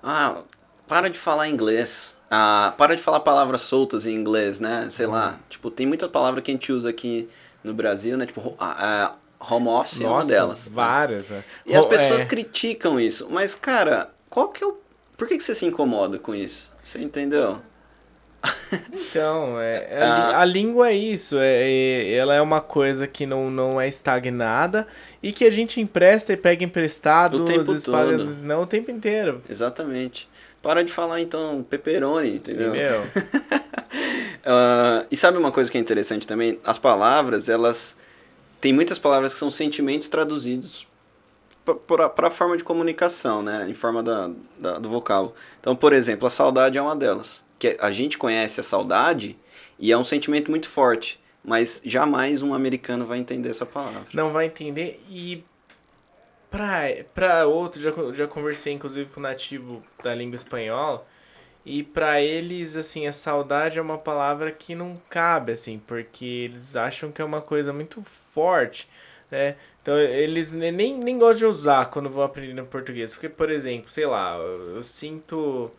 ah, 0.01 0.41
para 0.87 1.09
de 1.09 1.19
falar 1.19 1.47
inglês. 1.47 2.14
Ah, 2.29 2.73
para 2.77 2.95
de 2.95 3.01
falar 3.01 3.19
palavras 3.19 3.61
soltas 3.61 4.05
em 4.05 4.13
inglês, 4.13 4.59
né? 4.59 4.87
Sei 4.89 5.05
lá, 5.05 5.31
uhum. 5.31 5.39
tipo, 5.49 5.71
tem 5.71 5.85
muita 5.85 6.07
palavra 6.07 6.41
que 6.41 6.51
a 6.51 6.53
gente 6.53 6.71
usa 6.71 6.89
aqui 6.89 7.29
no 7.63 7.73
Brasil, 7.73 8.17
né? 8.17 8.25
Tipo, 8.25 8.41
uh, 8.41 9.15
home 9.39 9.67
office 9.67 9.99
Nossa, 9.99 10.05
é 10.05 10.09
uma 10.09 10.25
delas. 10.25 10.67
Várias, 10.67 11.29
né? 11.29 11.43
E 11.65 11.75
as 11.75 11.85
pessoas 11.85 12.21
é... 12.21 12.25
criticam 12.25 12.99
isso. 12.99 13.27
Mas, 13.29 13.55
cara, 13.55 14.09
qual 14.29 14.49
que 14.49 14.63
é 14.63 14.67
o. 14.67 14.77
Por 15.17 15.27
que, 15.27 15.37
que 15.37 15.43
você 15.43 15.55
se 15.55 15.65
incomoda 15.65 16.19
com 16.19 16.35
isso? 16.35 16.73
Você 16.83 16.99
entendeu? 16.99 17.61
Então, 18.93 19.59
é, 19.59 19.87
é 19.89 20.01
a, 20.03 20.39
a, 20.41 20.45
língua 20.45 20.89
é 20.89 20.93
isso, 20.93 21.37
é, 21.39 21.63
é, 21.63 22.13
ela 22.13 22.35
é 22.35 22.41
uma 22.41 22.61
coisa 22.61 23.07
que 23.07 23.25
não, 23.25 23.49
não 23.49 23.81
é 23.81 23.87
estagnada 23.87 24.87
e 25.21 25.31
que 25.31 25.45
a 25.45 25.49
gente 25.49 25.81
empresta 25.81 26.33
e 26.33 26.37
pega 26.37 26.63
emprestado, 26.63 27.41
o 27.41 27.45
tempo 27.45 27.61
às 27.61 27.67
vezes 27.67 27.83
todo. 27.83 27.95
paga, 27.95 28.15
às 28.15 28.25
vezes 28.25 28.43
não, 28.43 28.61
o 28.61 28.67
tempo 28.67 28.91
inteiro. 28.91 29.41
Exatamente. 29.49 30.29
Para 30.65 30.83
de 30.83 30.91
falar 30.91 31.21
então 31.21 31.63
pepperoni, 31.69 32.37
entendeu? 32.37 32.71
Meu. 32.71 33.01
uh, 33.01 33.05
e 35.11 35.15
sabe 35.15 35.37
uma 35.37 35.51
coisa 35.51 35.71
que 35.71 35.77
é 35.77 35.81
interessante 35.81 36.25
também? 36.25 36.59
As 36.63 36.79
palavras, 36.79 37.47
elas. 37.47 37.95
Tem 38.59 38.73
muitas 38.73 38.97
palavras 38.97 39.31
que 39.31 39.39
são 39.39 39.51
sentimentos 39.51 40.09
traduzidos 40.09 40.87
para 41.85 42.27
a 42.27 42.31
forma 42.31 42.57
de 42.57 42.63
comunicação, 42.63 43.43
né? 43.43 43.67
Em 43.69 43.75
forma 43.75 44.01
da, 44.01 44.31
da, 44.57 44.79
do 44.79 44.89
vocal. 44.89 45.35
Então, 45.59 45.75
por 45.75 45.93
exemplo, 45.93 46.25
a 46.25 46.31
saudade 46.31 46.79
é 46.79 46.81
uma 46.81 46.95
delas. 46.95 47.43
Que 47.59 47.77
a 47.79 47.91
gente 47.91 48.17
conhece 48.17 48.59
a 48.59 48.63
saudade 48.63 49.37
e 49.77 49.91
é 49.91 49.97
um 49.97 50.03
sentimento 50.03 50.49
muito 50.49 50.67
forte. 50.67 51.19
Mas 51.43 51.79
jamais 51.85 52.41
um 52.41 52.55
americano 52.55 53.05
vai 53.05 53.19
entender 53.19 53.49
essa 53.49 53.67
palavra. 53.67 54.07
Não 54.15 54.33
vai 54.33 54.47
entender 54.47 54.99
e 55.07 55.43
Pra, 56.49 56.83
pra 57.13 57.45
outro, 57.47 57.81
já, 57.81 57.91
já 58.13 58.27
conversei 58.27 58.73
inclusive 58.73 59.09
com 59.09 59.19
o 59.19 59.23
nativo 59.23 59.83
da 60.03 60.13
língua 60.15 60.35
espanhola, 60.35 61.05
e 61.65 61.83
para 61.83 62.21
eles, 62.21 62.75
assim, 62.75 63.07
a 63.07 63.13
saudade 63.13 63.79
é 63.79 63.81
uma 63.81 63.97
palavra 63.97 64.51
que 64.51 64.75
não 64.75 64.97
cabe, 65.09 65.53
assim, 65.53 65.79
porque 65.79 66.25
eles 66.25 66.75
acham 66.75 67.11
que 67.11 67.21
é 67.21 67.25
uma 67.25 67.41
coisa 67.41 67.73
muito 67.73 68.03
forte, 68.03 68.87
né? 69.31 69.55
Então 69.81 69.97
eles 69.99 70.51
nem, 70.51 70.71
nem 70.71 71.17
gostam 71.17 71.37
de 71.37 71.45
usar 71.45 71.85
quando 71.87 72.09
vão 72.09 72.23
aprender 72.23 72.63
português. 72.63 73.13
Porque, 73.13 73.29
por 73.29 73.49
exemplo, 73.51 73.89
sei 73.89 74.05
lá, 74.05 74.35
eu, 74.37 74.77
eu 74.77 74.83
sinto 74.83 75.71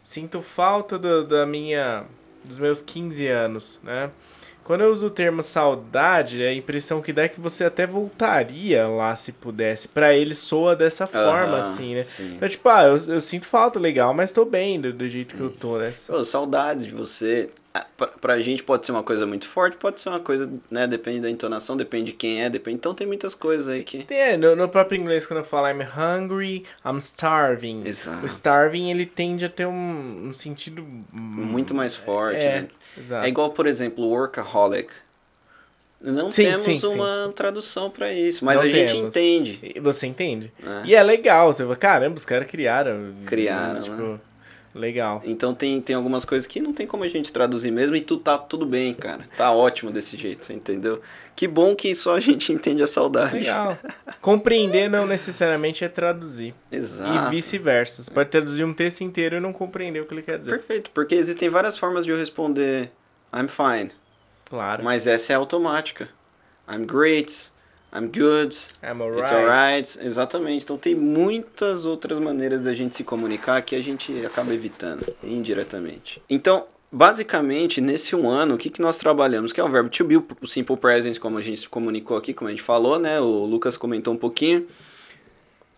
sinto 0.00 0.40
falta 0.40 0.98
do, 0.98 1.26
da 1.26 1.44
minha 1.46 2.04
dos 2.44 2.58
meus 2.58 2.80
15 2.80 3.26
anos, 3.26 3.80
né? 3.82 4.10
Quando 4.66 4.80
eu 4.80 4.92
uso 4.92 5.06
o 5.06 5.10
termo 5.10 5.44
saudade, 5.44 6.42
a 6.42 6.52
impressão 6.52 7.00
que 7.00 7.12
dá 7.12 7.22
é 7.22 7.28
que 7.28 7.40
você 7.40 7.62
até 7.62 7.86
voltaria 7.86 8.88
lá 8.88 9.14
se 9.14 9.30
pudesse. 9.30 9.86
Para 9.86 10.12
ele 10.12 10.34
soa 10.34 10.74
dessa 10.74 11.06
forma, 11.06 11.58
assim, 11.58 11.94
né? 11.94 12.02
Sim. 12.02 12.34
Então, 12.34 12.48
tipo, 12.48 12.68
ah, 12.68 12.82
eu, 12.82 12.96
eu, 13.14 13.20
sinto 13.20 13.46
falta, 13.46 13.78
legal, 13.78 14.12
mas 14.12 14.32
tô 14.32 14.44
bem 14.44 14.80
do, 14.80 14.92
do 14.92 15.08
jeito 15.08 15.36
que 15.36 15.40
Isso. 15.40 15.52
eu 15.52 15.56
tô, 15.56 15.78
né? 15.78 15.92
Pô, 16.08 16.24
saudade 16.24 16.86
de 16.86 16.92
você. 16.92 17.48
Pra, 17.96 18.06
pra 18.08 18.40
gente 18.40 18.62
pode 18.62 18.86
ser 18.86 18.92
uma 18.92 19.02
coisa 19.02 19.26
muito 19.26 19.48
forte, 19.48 19.76
pode 19.76 20.00
ser 20.00 20.08
uma 20.08 20.20
coisa, 20.20 20.50
né? 20.70 20.86
Depende 20.86 21.20
da 21.20 21.30
entonação, 21.30 21.76
depende 21.76 22.06
de 22.06 22.12
quem 22.12 22.42
é, 22.42 22.50
depende. 22.50 22.76
Então 22.76 22.94
tem 22.94 23.06
muitas 23.06 23.34
coisas 23.34 23.68
aí 23.68 23.82
que. 23.82 24.06
É, 24.12 24.36
no, 24.36 24.54
no 24.54 24.68
próprio 24.68 25.00
inglês, 25.00 25.26
quando 25.26 25.38
eu 25.38 25.44
falo 25.44 25.68
I'm 25.68 25.82
hungry, 25.82 26.64
I'm 26.84 26.98
starving. 26.98 27.82
Exato. 27.86 28.22
O 28.22 28.26
starving, 28.26 28.90
ele 28.90 29.06
tende 29.06 29.44
a 29.44 29.48
ter 29.48 29.66
um, 29.66 30.28
um 30.28 30.32
sentido. 30.32 30.86
Muito 31.12 31.74
mais 31.74 31.94
forte, 31.94 32.44
é, 32.44 32.62
né? 32.62 32.68
Exato. 32.96 33.26
É 33.26 33.28
igual, 33.28 33.50
por 33.50 33.66
exemplo, 33.66 34.06
workaholic. 34.06 34.92
Não 36.00 36.30
sim, 36.30 36.44
temos 36.44 36.64
sim, 36.64 36.86
uma 36.86 37.26
sim. 37.26 37.32
tradução 37.32 37.90
para 37.90 38.12
isso, 38.12 38.44
mas 38.44 38.60
Não 38.60 38.68
a 38.68 38.70
temos. 38.70 38.90
gente 38.92 39.04
entende. 39.04 39.80
Você 39.80 40.06
entende. 40.06 40.52
É. 40.62 40.86
E 40.86 40.94
é 40.94 41.02
legal, 41.02 41.52
você 41.52 41.62
fala, 41.62 41.74
caramba, 41.74 42.16
os 42.16 42.24
caras 42.24 42.48
criaram. 42.48 43.14
Criaram, 43.24 43.82
tipo, 43.82 43.96
né? 43.96 44.20
Legal. 44.76 45.22
Então 45.24 45.54
tem, 45.54 45.80
tem 45.80 45.96
algumas 45.96 46.24
coisas 46.24 46.46
que 46.46 46.60
não 46.60 46.72
tem 46.72 46.86
como 46.86 47.02
a 47.02 47.08
gente 47.08 47.32
traduzir 47.32 47.70
mesmo 47.70 47.96
e 47.96 48.00
tu 48.00 48.18
tá 48.18 48.36
tudo 48.36 48.66
bem, 48.66 48.92
cara. 48.92 49.24
Tá 49.36 49.50
ótimo 49.50 49.90
desse 49.90 50.16
jeito, 50.16 50.44
você 50.44 50.52
entendeu? 50.52 51.00
Que 51.34 51.48
bom 51.48 51.74
que 51.74 51.94
só 51.94 52.16
a 52.16 52.20
gente 52.20 52.52
entende 52.54 52.82
a 52.82 52.86
saudade. 52.86 53.38
Legal. 53.38 53.78
Compreender 54.20 54.88
não 54.88 55.06
necessariamente 55.06 55.84
é 55.84 55.88
traduzir. 55.88 56.54
Exato. 56.70 57.28
E 57.28 57.36
vice-versa. 57.36 58.02
Você 58.02 58.10
pode 58.10 58.28
traduzir 58.28 58.64
um 58.64 58.74
texto 58.74 59.02
inteiro 59.02 59.36
e 59.36 59.40
não 59.40 59.52
compreender 59.52 60.00
o 60.00 60.06
que 60.06 60.14
ele 60.14 60.22
quer 60.22 60.38
dizer. 60.38 60.50
Perfeito, 60.50 60.90
porque 60.92 61.14
existem 61.14 61.48
várias 61.48 61.78
formas 61.78 62.04
de 62.04 62.10
eu 62.10 62.18
responder 62.18 62.90
I'm 63.34 63.48
fine. 63.48 63.90
Claro. 64.44 64.84
Mas 64.84 65.06
essa 65.06 65.32
é 65.32 65.36
automática. 65.36 66.08
I'm 66.68 66.84
great. 66.84 67.50
I'm 67.96 68.08
good. 68.08 68.54
I'm 68.82 69.00
alright. 69.00 69.22
It's 69.22 69.32
alright. 69.32 69.98
Exatamente. 70.02 70.64
Então 70.64 70.76
tem 70.76 70.94
muitas 70.94 71.86
outras 71.86 72.20
maneiras 72.20 72.60
da 72.60 72.74
gente 72.74 72.94
se 72.94 73.02
comunicar 73.02 73.62
que 73.62 73.74
a 73.74 73.82
gente 73.82 74.12
acaba 74.26 74.52
evitando 74.52 75.06
indiretamente. 75.24 76.22
Então, 76.28 76.66
basicamente, 76.92 77.80
nesse 77.80 78.14
um 78.14 78.28
ano, 78.28 78.56
o 78.56 78.58
que, 78.58 78.68
que 78.68 78.82
nós 78.82 78.98
trabalhamos? 78.98 79.50
Que 79.50 79.60
é 79.62 79.64
o 79.64 79.68
verbo 79.68 79.88
to 79.88 80.04
be, 80.04 80.16
o 80.16 80.46
simple 80.46 80.76
present, 80.76 81.18
como 81.18 81.38
a 81.38 81.40
gente 81.40 81.66
comunicou 81.70 82.18
aqui, 82.18 82.34
como 82.34 82.48
a 82.48 82.50
gente 82.50 82.62
falou, 82.62 82.98
né? 82.98 83.18
O 83.18 83.46
Lucas 83.46 83.78
comentou 83.78 84.12
um 84.12 84.18
pouquinho. 84.18 84.66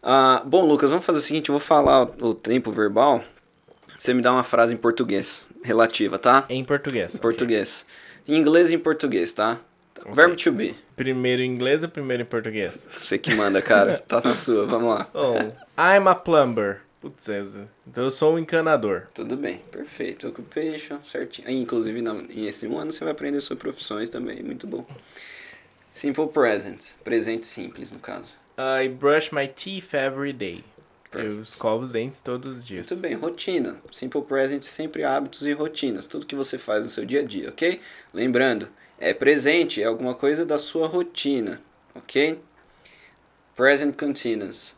Ah, 0.02 0.42
bom, 0.44 0.66
Lucas, 0.66 0.90
vamos 0.90 1.04
fazer 1.04 1.20
o 1.20 1.22
seguinte: 1.22 1.50
eu 1.50 1.52
vou 1.52 1.60
falar 1.60 2.02
o 2.20 2.34
tempo 2.34 2.72
verbal. 2.72 3.22
Você 3.96 4.12
me 4.12 4.22
dá 4.22 4.32
uma 4.32 4.44
frase 4.44 4.74
em 4.74 4.76
português 4.76 5.46
relativa, 5.62 6.18
tá? 6.18 6.44
Em 6.48 6.64
português. 6.64 7.14
Em 7.14 7.18
português. 7.18 7.86
Okay. 8.24 8.34
Em 8.34 8.40
inglês 8.40 8.70
e 8.70 8.74
em 8.74 8.78
português, 8.78 9.32
tá? 9.32 9.60
Okay. 10.00 10.12
Verbo 10.12 10.36
to 10.36 10.52
be. 10.52 10.87
Primeiro 10.98 11.42
em 11.42 11.46
inglês 11.46 11.84
ou 11.84 11.88
primeiro 11.88 12.24
em 12.24 12.26
português? 12.26 12.88
Você 13.00 13.16
que 13.16 13.32
manda, 13.32 13.62
cara. 13.62 13.98
tá 14.06 14.20
na 14.20 14.34
sua, 14.34 14.66
vamos 14.66 14.88
lá. 14.88 15.08
Oh, 15.14 15.38
I'm 15.80 16.08
a 16.08 16.14
plumber. 16.14 16.80
Putz, 17.00 17.28
então 17.86 18.02
eu 18.02 18.10
sou 18.10 18.34
um 18.34 18.38
encanador. 18.40 19.06
Tudo 19.14 19.36
bem, 19.36 19.58
perfeito. 19.70 20.26
Occupation, 20.26 20.98
certinho. 21.04 21.48
Inclusive, 21.48 22.02
não, 22.02 22.18
em 22.22 22.48
esse 22.48 22.66
ano 22.66 22.90
você 22.90 23.04
vai 23.04 23.12
aprender 23.12 23.40
suas 23.40 23.60
profissões 23.60 24.10
também, 24.10 24.42
muito 24.42 24.66
bom. 24.66 24.84
Simple 25.88 26.26
present, 26.26 26.94
presente 27.04 27.46
simples 27.46 27.92
no 27.92 28.00
caso. 28.00 28.36
I 28.58 28.88
brush 28.88 29.30
my 29.32 29.46
teeth 29.46 29.94
every 29.94 30.32
day. 30.32 30.64
Perfect. 31.10 31.36
Eu 31.36 31.42
escovo 31.42 31.84
os 31.84 31.92
dentes 31.92 32.20
todos 32.20 32.58
os 32.58 32.66
dias. 32.66 32.90
Muito 32.90 33.00
bem, 33.00 33.14
rotina. 33.14 33.78
Simple 33.92 34.22
present, 34.22 34.64
sempre 34.64 35.04
hábitos 35.04 35.42
e 35.42 35.52
rotinas. 35.52 36.08
Tudo 36.08 36.26
que 36.26 36.34
você 36.34 36.58
faz 36.58 36.84
no 36.84 36.90
seu 36.90 37.04
dia 37.04 37.20
a 37.20 37.24
dia, 37.24 37.48
ok? 37.48 37.80
Lembrando, 38.12 38.68
é 38.98 39.14
presente, 39.14 39.82
é 39.82 39.86
alguma 39.86 40.14
coisa 40.14 40.44
da 40.44 40.58
sua 40.58 40.86
rotina, 40.86 41.60
ok? 41.94 42.40
Present 43.54 43.96
continuous. 43.96 44.76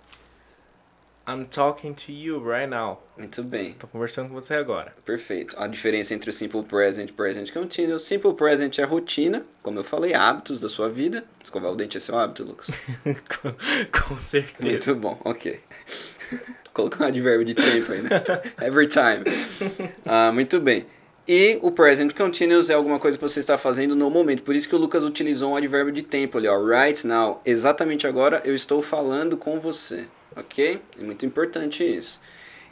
I'm 1.26 1.44
talking 1.44 1.94
to 1.94 2.12
you 2.12 2.40
right 2.40 2.68
now. 2.68 3.02
Muito 3.16 3.42
bem. 3.44 3.74
Tô 3.74 3.86
conversando 3.86 4.28
com 4.28 4.34
você 4.34 4.54
agora. 4.54 4.92
Perfeito. 5.04 5.54
A 5.60 5.68
diferença 5.68 6.12
entre 6.12 6.28
o 6.30 6.32
simple 6.32 6.62
present 6.64 7.10
e 7.10 7.12
present 7.12 7.52
continuous. 7.52 8.02
Simple 8.02 8.34
present 8.34 8.78
é 8.78 8.84
rotina, 8.84 9.46
como 9.62 9.78
eu 9.78 9.84
falei, 9.84 10.12
hábitos 10.12 10.60
da 10.60 10.68
sua 10.68 10.88
vida. 10.88 11.24
Escovar 11.44 11.70
o 11.70 11.76
dente 11.76 11.96
é 11.96 12.00
seu 12.00 12.18
hábito, 12.18 12.42
Lucas? 12.42 12.68
com, 13.04 14.08
com 14.08 14.16
certeza. 14.16 14.68
Muito 14.68 14.94
bom, 14.96 15.20
ok. 15.24 15.60
Colocar 16.72 17.04
um 17.04 17.06
advérbio 17.08 17.44
de 17.44 17.54
tempo 17.54 17.92
aí, 17.92 18.02
né? 18.02 18.10
Every 18.66 18.88
time. 18.88 19.22
Ah, 20.04 20.32
muito 20.32 20.58
bem. 20.58 20.86
E 21.32 21.60
o 21.62 21.70
present 21.70 22.12
continuous 22.12 22.70
é 22.70 22.74
alguma 22.74 22.98
coisa 22.98 23.16
que 23.16 23.22
você 23.22 23.38
está 23.38 23.56
fazendo 23.56 23.94
no 23.94 24.10
momento. 24.10 24.42
Por 24.42 24.52
isso 24.52 24.68
que 24.68 24.74
o 24.74 24.78
Lucas 24.78 25.04
utilizou 25.04 25.52
um 25.52 25.56
advérbio 25.56 25.92
de 25.92 26.02
tempo 26.02 26.36
ali, 26.36 26.48
ó. 26.48 26.58
Right 26.58 27.06
now. 27.06 27.40
Exatamente 27.46 28.04
agora 28.04 28.42
eu 28.44 28.52
estou 28.52 28.82
falando 28.82 29.36
com 29.36 29.60
você. 29.60 30.08
Ok? 30.34 30.82
É 30.98 31.04
muito 31.04 31.24
importante 31.24 31.84
isso. 31.84 32.20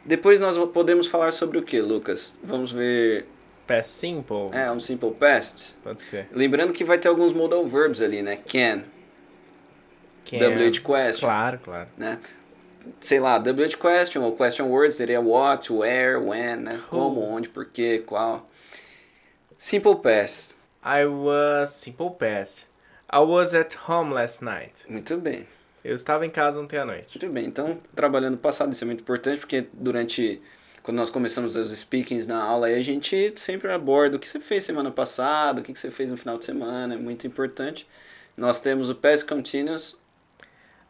Depois 0.04 0.40
nós 0.40 0.58
podemos 0.70 1.06
falar 1.06 1.30
sobre 1.30 1.56
o 1.58 1.62
que, 1.62 1.80
Lucas? 1.80 2.36
Vamos 2.42 2.72
ver. 2.72 3.28
Past 3.64 3.92
simple. 3.92 4.48
É, 4.50 4.68
um 4.72 4.80
simple 4.80 5.12
past. 5.12 5.76
Pode 5.84 6.02
ser. 6.02 6.26
Lembrando 6.32 6.72
que 6.72 6.82
vai 6.82 6.98
ter 6.98 7.06
alguns 7.06 7.32
modal 7.32 7.64
verbs 7.64 8.00
ali, 8.00 8.22
né? 8.22 8.38
Can. 8.38 8.82
Can. 10.24 10.38
WH 10.38 10.80
question. 10.82 11.28
Claro, 11.28 11.60
claro. 11.62 11.88
Né? 11.96 12.18
Sei 13.00 13.20
lá, 13.20 13.38
WH 13.38 13.76
question 13.76 14.22
ou 14.22 14.36
question 14.36 14.66
words 14.66 14.96
seria 14.96 15.20
what, 15.20 15.72
where, 15.72 16.18
when, 16.18 16.56
né? 16.56 16.80
Como, 16.88 17.20
onde, 17.20 17.48
por 17.48 17.66
quê, 17.66 18.02
qual. 18.04 18.48
Simple 19.56 19.96
past. 19.96 20.54
I 20.84 21.04
was 21.06 21.72
simple 21.72 22.10
past. 22.10 22.66
I 23.10 23.18
was 23.18 23.54
at 23.54 23.74
home 23.88 24.12
last 24.12 24.44
night. 24.44 24.84
Muito 24.88 25.16
bem. 25.16 25.46
Eu 25.84 25.94
estava 25.94 26.26
em 26.26 26.30
casa 26.30 26.60
ontem 26.60 26.78
à 26.78 26.84
noite. 26.84 27.18
Muito 27.20 27.32
bem. 27.32 27.46
Então, 27.46 27.78
trabalhando 27.94 28.36
passado, 28.36 28.72
isso 28.72 28.84
é 28.84 28.86
muito 28.86 29.00
importante 29.00 29.40
porque 29.40 29.66
durante 29.72 30.40
quando 30.82 30.96
nós 30.96 31.10
começamos 31.10 31.56
os 31.56 31.70
speakings 31.70 32.26
na 32.26 32.42
aula, 32.42 32.68
aí 32.68 32.74
a 32.74 32.82
gente 32.82 33.34
sempre 33.36 33.70
aborda 33.70 34.16
o 34.16 34.18
que 34.18 34.28
você 34.28 34.40
fez 34.40 34.64
semana 34.64 34.90
passada, 34.90 35.60
o 35.60 35.62
que 35.62 35.74
você 35.74 35.90
fez 35.90 36.10
no 36.10 36.16
final 36.16 36.38
de 36.38 36.44
semana, 36.44 36.94
é 36.94 36.96
muito 36.96 37.26
importante. 37.26 37.86
Nós 38.36 38.60
temos 38.60 38.88
o 38.88 38.94
Past 38.94 39.26
Continuous. 39.26 39.98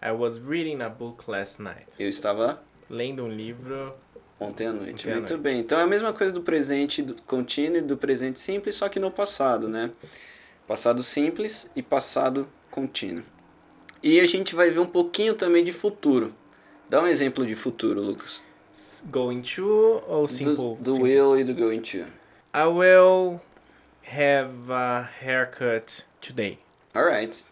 I 0.01 0.13
was 0.13 0.39
reading 0.39 0.81
a 0.81 0.89
book 0.89 1.29
last 1.29 1.61
night. 1.61 1.87
Eu 1.99 2.09
estava 2.09 2.63
lendo 2.89 3.25
um 3.25 3.29
livro 3.29 3.95
ontem 4.39 4.67
à 4.69 4.73
noite. 4.73 4.93
Ontem 4.93 5.11
à 5.11 5.15
muito 5.17 5.31
noite. 5.31 5.43
bem. 5.43 5.59
Então 5.59 5.79
é 5.79 5.83
a 5.83 5.87
mesma 5.87 6.13
coisa 6.13 6.33
do 6.33 6.41
presente 6.41 7.03
do 7.03 7.21
contínuo 7.23 7.79
e 7.79 7.81
do 7.81 7.97
presente 7.97 8.39
simples, 8.39 8.77
só 8.77 8.89
que 8.89 9.01
no 9.01 9.11
passado, 9.11 9.69
né? 9.69 9.91
Passado 10.69 11.03
simples 11.03 11.69
e 11.75 11.83
passado 11.83 12.49
contínuo. 12.71 13.25
E 14.01 14.21
a 14.21 14.27
gente 14.27 14.55
vai 14.55 14.71
ver 14.71 14.79
um 14.79 14.87
pouquinho 14.87 15.35
também 15.35 15.65
de 15.65 15.73
futuro. 15.73 16.33
Dá 16.89 17.03
um 17.03 17.07
exemplo 17.07 17.45
de 17.45 17.57
futuro, 17.57 18.01
Lucas. 18.01 18.41
Going 19.11 19.43
to 19.43 20.03
ou 20.07 20.29
simple? 20.29 20.55
do 20.55 20.77
do 20.77 20.93
simple? 20.93 21.21
will 21.21 21.39
e 21.41 21.43
do 21.43 21.55
going 21.55 21.81
to. 21.81 22.07
I 22.55 22.67
will 22.67 23.41
have 24.07 24.71
a 24.71 25.09
haircut 25.21 26.05
today. 26.21 26.61
Alright. 26.95 27.45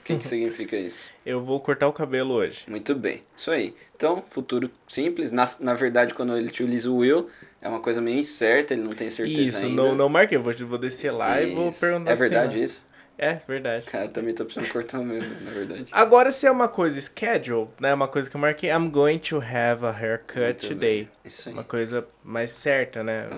O 0.00 0.02
que, 0.04 0.16
que 0.16 0.26
significa 0.26 0.76
isso? 0.76 1.10
Eu 1.24 1.42
vou 1.42 1.60
cortar 1.60 1.86
o 1.88 1.92
cabelo 1.92 2.32
hoje. 2.34 2.64
Muito 2.66 2.94
bem, 2.94 3.22
isso 3.36 3.50
aí. 3.50 3.74
Então, 3.94 4.24
futuro 4.30 4.70
simples. 4.86 5.30
Na, 5.30 5.46
na 5.60 5.74
verdade, 5.74 6.14
quando 6.14 6.36
ele 6.36 6.48
utiliza 6.48 6.90
o 6.90 6.96
will, 6.96 7.28
é 7.60 7.68
uma 7.68 7.80
coisa 7.80 8.00
meio 8.00 8.18
incerta, 8.18 8.72
ele 8.72 8.82
não 8.82 8.92
tem 8.92 9.10
certeza 9.10 9.40
Isso, 9.42 9.66
ainda. 9.66 9.82
não, 9.82 9.94
não 9.94 10.08
marquei. 10.08 10.38
Eu 10.38 10.42
vou, 10.42 10.52
vou 10.66 10.78
descer 10.78 11.10
lá 11.10 11.42
e 11.42 11.54
vou 11.54 11.68
Isso. 11.68 11.80
perguntar 11.80 12.12
É 12.12 12.14
verdade 12.16 12.54
se 12.54 12.64
isso? 12.64 12.88
É, 13.18 13.34
verdade. 13.48 13.84
Cara, 13.86 14.04
eu 14.04 14.08
também 14.10 14.32
tô 14.32 14.44
precisando 14.44 14.72
cortar 14.72 15.00
o 15.00 15.04
meu, 15.04 15.20
na 15.20 15.50
verdade. 15.50 15.86
Agora, 15.90 16.30
se 16.30 16.46
é 16.46 16.50
uma 16.52 16.68
coisa 16.68 17.00
schedule, 17.00 17.66
né? 17.80 17.92
Uma 17.92 18.06
coisa 18.06 18.30
que 18.30 18.36
eu 18.36 18.40
marquei, 18.40 18.70
I'm 18.70 18.88
going 18.88 19.18
to 19.18 19.38
have 19.38 19.84
a 19.84 19.90
haircut 19.90 20.38
Muito 20.40 20.68
today. 20.68 21.02
bem, 21.02 21.08
Isso 21.24 21.48
aí. 21.48 21.54
Uma 21.54 21.64
coisa 21.64 22.06
mais 22.22 22.52
certa, 22.52 23.02
né? 23.02 23.28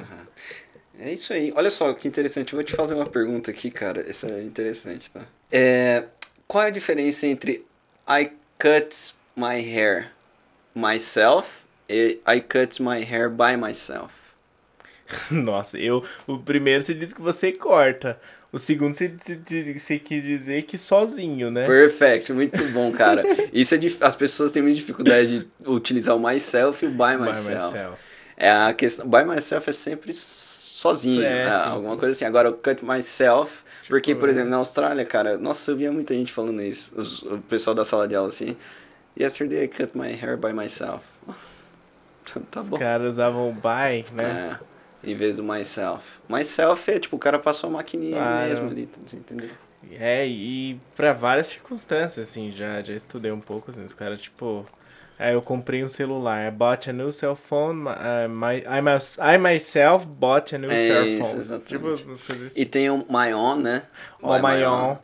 É 0.98 1.10
isso 1.12 1.32
aí. 1.32 1.50
Olha 1.56 1.70
só 1.70 1.94
que 1.94 2.06
interessante. 2.06 2.52
Eu 2.52 2.58
vou 2.58 2.64
te 2.64 2.74
fazer 2.76 2.92
uma 2.92 3.06
pergunta 3.06 3.50
aqui, 3.50 3.70
cara. 3.70 4.04
Essa 4.06 4.28
é 4.28 4.42
interessante, 4.42 5.10
tá? 5.10 5.22
É, 5.50 6.04
qual 6.50 6.64
é 6.64 6.66
a 6.66 6.70
diferença 6.70 7.26
entre 7.28 7.64
I 8.08 8.30
cut 8.58 9.14
my 9.36 9.60
hair 9.60 10.10
myself 10.74 11.48
e 11.88 12.18
I 12.26 12.40
cut 12.40 12.82
my 12.82 13.04
hair 13.04 13.28
by 13.30 13.56
myself? 13.56 14.12
Nossa, 15.30 15.78
eu. 15.78 16.04
O 16.26 16.38
primeiro 16.38 16.82
você 16.82 16.94
disse 16.94 17.14
que 17.14 17.20
você 17.20 17.52
corta. 17.52 18.20
O 18.52 18.58
segundo 18.58 18.94
você, 18.94 19.08
você- 19.08 19.78
você 19.78 19.98
quis 19.98 20.24
dizer 20.24 20.62
que 20.62 20.76
sozinho, 20.76 21.50
né? 21.52 21.66
Perfect, 21.66 22.32
muito 22.32 22.60
bom, 22.72 22.90
cara. 22.92 23.22
Isso 23.52 23.74
é 23.74 23.78
dif- 23.78 24.02
as 24.02 24.16
pessoas 24.16 24.50
têm 24.50 24.62
muita 24.62 24.76
dificuldade 24.78 25.40
de 25.40 25.48
utilizar 25.68 26.16
o 26.16 26.20
myself 26.20 26.84
e 26.84 26.88
o 26.88 26.90
by 26.90 27.16
By 27.16 27.28
myself. 27.28 27.72
myself. 27.72 27.96
É 28.36 28.50
a 28.50 28.72
questão, 28.74 29.06
by 29.08 29.24
myself 29.24 29.68
é 29.68 29.72
sempre 29.72 30.12
sozinho, 30.14 31.22
É, 31.22 31.44
né? 31.46 31.54
alguma 31.64 31.96
coisa 31.96 32.12
assim. 32.12 32.24
Agora 32.24 32.50
o 32.50 32.54
cut 32.54 32.84
myself, 32.84 33.62
porque 33.88 34.14
por 34.14 34.26
né? 34.28 34.32
exemplo, 34.32 34.50
na 34.50 34.56
Austrália, 34.58 35.04
cara, 35.04 35.36
nossa, 35.38 35.70
eu 35.70 35.76
via 35.76 35.90
muita 35.92 36.14
gente 36.14 36.32
falando 36.32 36.62
isso, 36.62 36.92
os- 36.96 37.22
o 37.22 37.38
pessoal 37.38 37.74
da 37.74 37.84
sala 37.84 38.06
de 38.06 38.14
aula 38.14 38.28
assim. 38.28 38.56
Yesterday 39.18 39.64
I 39.64 39.68
cut 39.68 39.96
my 39.96 40.12
hair 40.12 40.36
by 40.36 40.52
myself. 40.52 41.04
tá 42.50 42.60
Os 42.60 42.68
bom. 42.68 42.78
caras 42.78 43.12
usavam 43.14 43.48
o 43.50 43.52
by, 43.52 44.04
né? 44.12 44.58
É, 45.04 45.10
em 45.10 45.14
vez 45.14 45.36
do 45.36 45.42
myself. 45.44 46.20
Myself 46.28 46.90
é 46.90 46.98
tipo, 46.98 47.16
o 47.16 47.18
cara 47.18 47.38
passou 47.38 47.68
a 47.70 47.72
maquininha 47.74 48.16
Claro. 48.16 48.48
mesmo 48.48 48.68
ali, 48.68 48.88
você 49.06 49.16
entendeu? 49.16 49.50
É, 49.98 50.26
e 50.26 50.78
pra 50.94 51.12
várias 51.12 51.46
circunstâncias, 51.48 52.28
assim, 52.28 52.52
já, 52.52 52.82
já 52.82 52.92
estudei 52.94 53.32
um 53.32 53.40
pouco, 53.40 53.70
assim, 53.70 53.82
os 53.84 53.94
caras, 53.94 54.20
tipo... 54.20 54.66
Aí 55.22 55.34
eu 55.34 55.42
comprei 55.42 55.84
um 55.84 55.88
celular, 55.88 56.48
I 56.48 56.50
bought 56.50 56.88
a 56.88 56.92
new 56.94 57.12
cell 57.12 57.36
phone, 57.36 57.82
uh, 57.88 58.26
my, 58.28 58.56
I, 58.66 58.80
mys- 58.80 59.18
I 59.18 59.36
myself 59.36 60.06
bought 60.06 60.54
a 60.54 60.58
new 60.58 60.70
É 60.70 60.78
cell 60.88 61.06
isso, 61.06 61.24
phone. 61.28 61.38
exatamente. 61.40 61.68
Tipo, 61.68 62.08
umas 62.08 62.22
coisas 62.22 62.46
assim. 62.46 62.54
E 62.60 62.64
tem 62.64 62.88
o 62.88 62.98
my 63.08 63.34
own, 63.34 63.56
né? 63.56 63.82
By 64.22 64.40
my 64.42 64.64
own. 64.64 64.96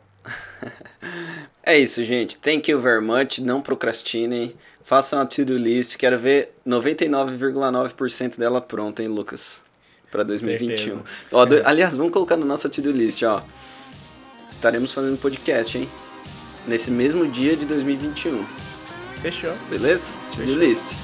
É 1.63 1.77
isso, 1.77 2.03
gente. 2.03 2.37
Thank 2.37 2.71
you 2.71 2.79
very 2.81 3.01
much. 3.01 3.39
Não 3.39 3.61
procrastinem. 3.61 4.55
Façam 4.81 5.19
a 5.19 5.25
to-do 5.25 5.55
list. 5.57 5.97
Quero 5.97 6.17
ver 6.17 6.53
99,9% 6.65 8.37
dela 8.37 8.59
pronta, 8.61 9.03
hein, 9.03 9.09
Lucas? 9.09 9.61
Pra 10.09 10.23
2021. 10.23 10.75
Certeza. 10.77 11.03
Ó, 11.31 11.45
do- 11.45 11.61
aliás, 11.65 11.95
vamos 11.95 12.11
colocar 12.13 12.37
no 12.37 12.45
nosso 12.45 12.67
to-do 12.69 12.91
list, 12.91 13.21
ó. 13.23 13.41
Estaremos 14.49 14.93
fazendo 14.93 15.17
podcast, 15.17 15.77
hein? 15.77 15.89
Nesse 16.65 16.89
mesmo 16.89 17.27
dia 17.27 17.55
de 17.55 17.65
2021. 17.65 18.45
Fechou. 19.31 19.53
Beleza? 19.69 20.15
To-do 20.35 20.55
list. 20.55 20.95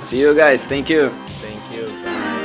See 0.00 0.20
you 0.20 0.34
guys. 0.34 0.64
Thank 0.64 0.90
you. 0.90 1.10
Thank 1.40 1.62
you. 1.72 2.39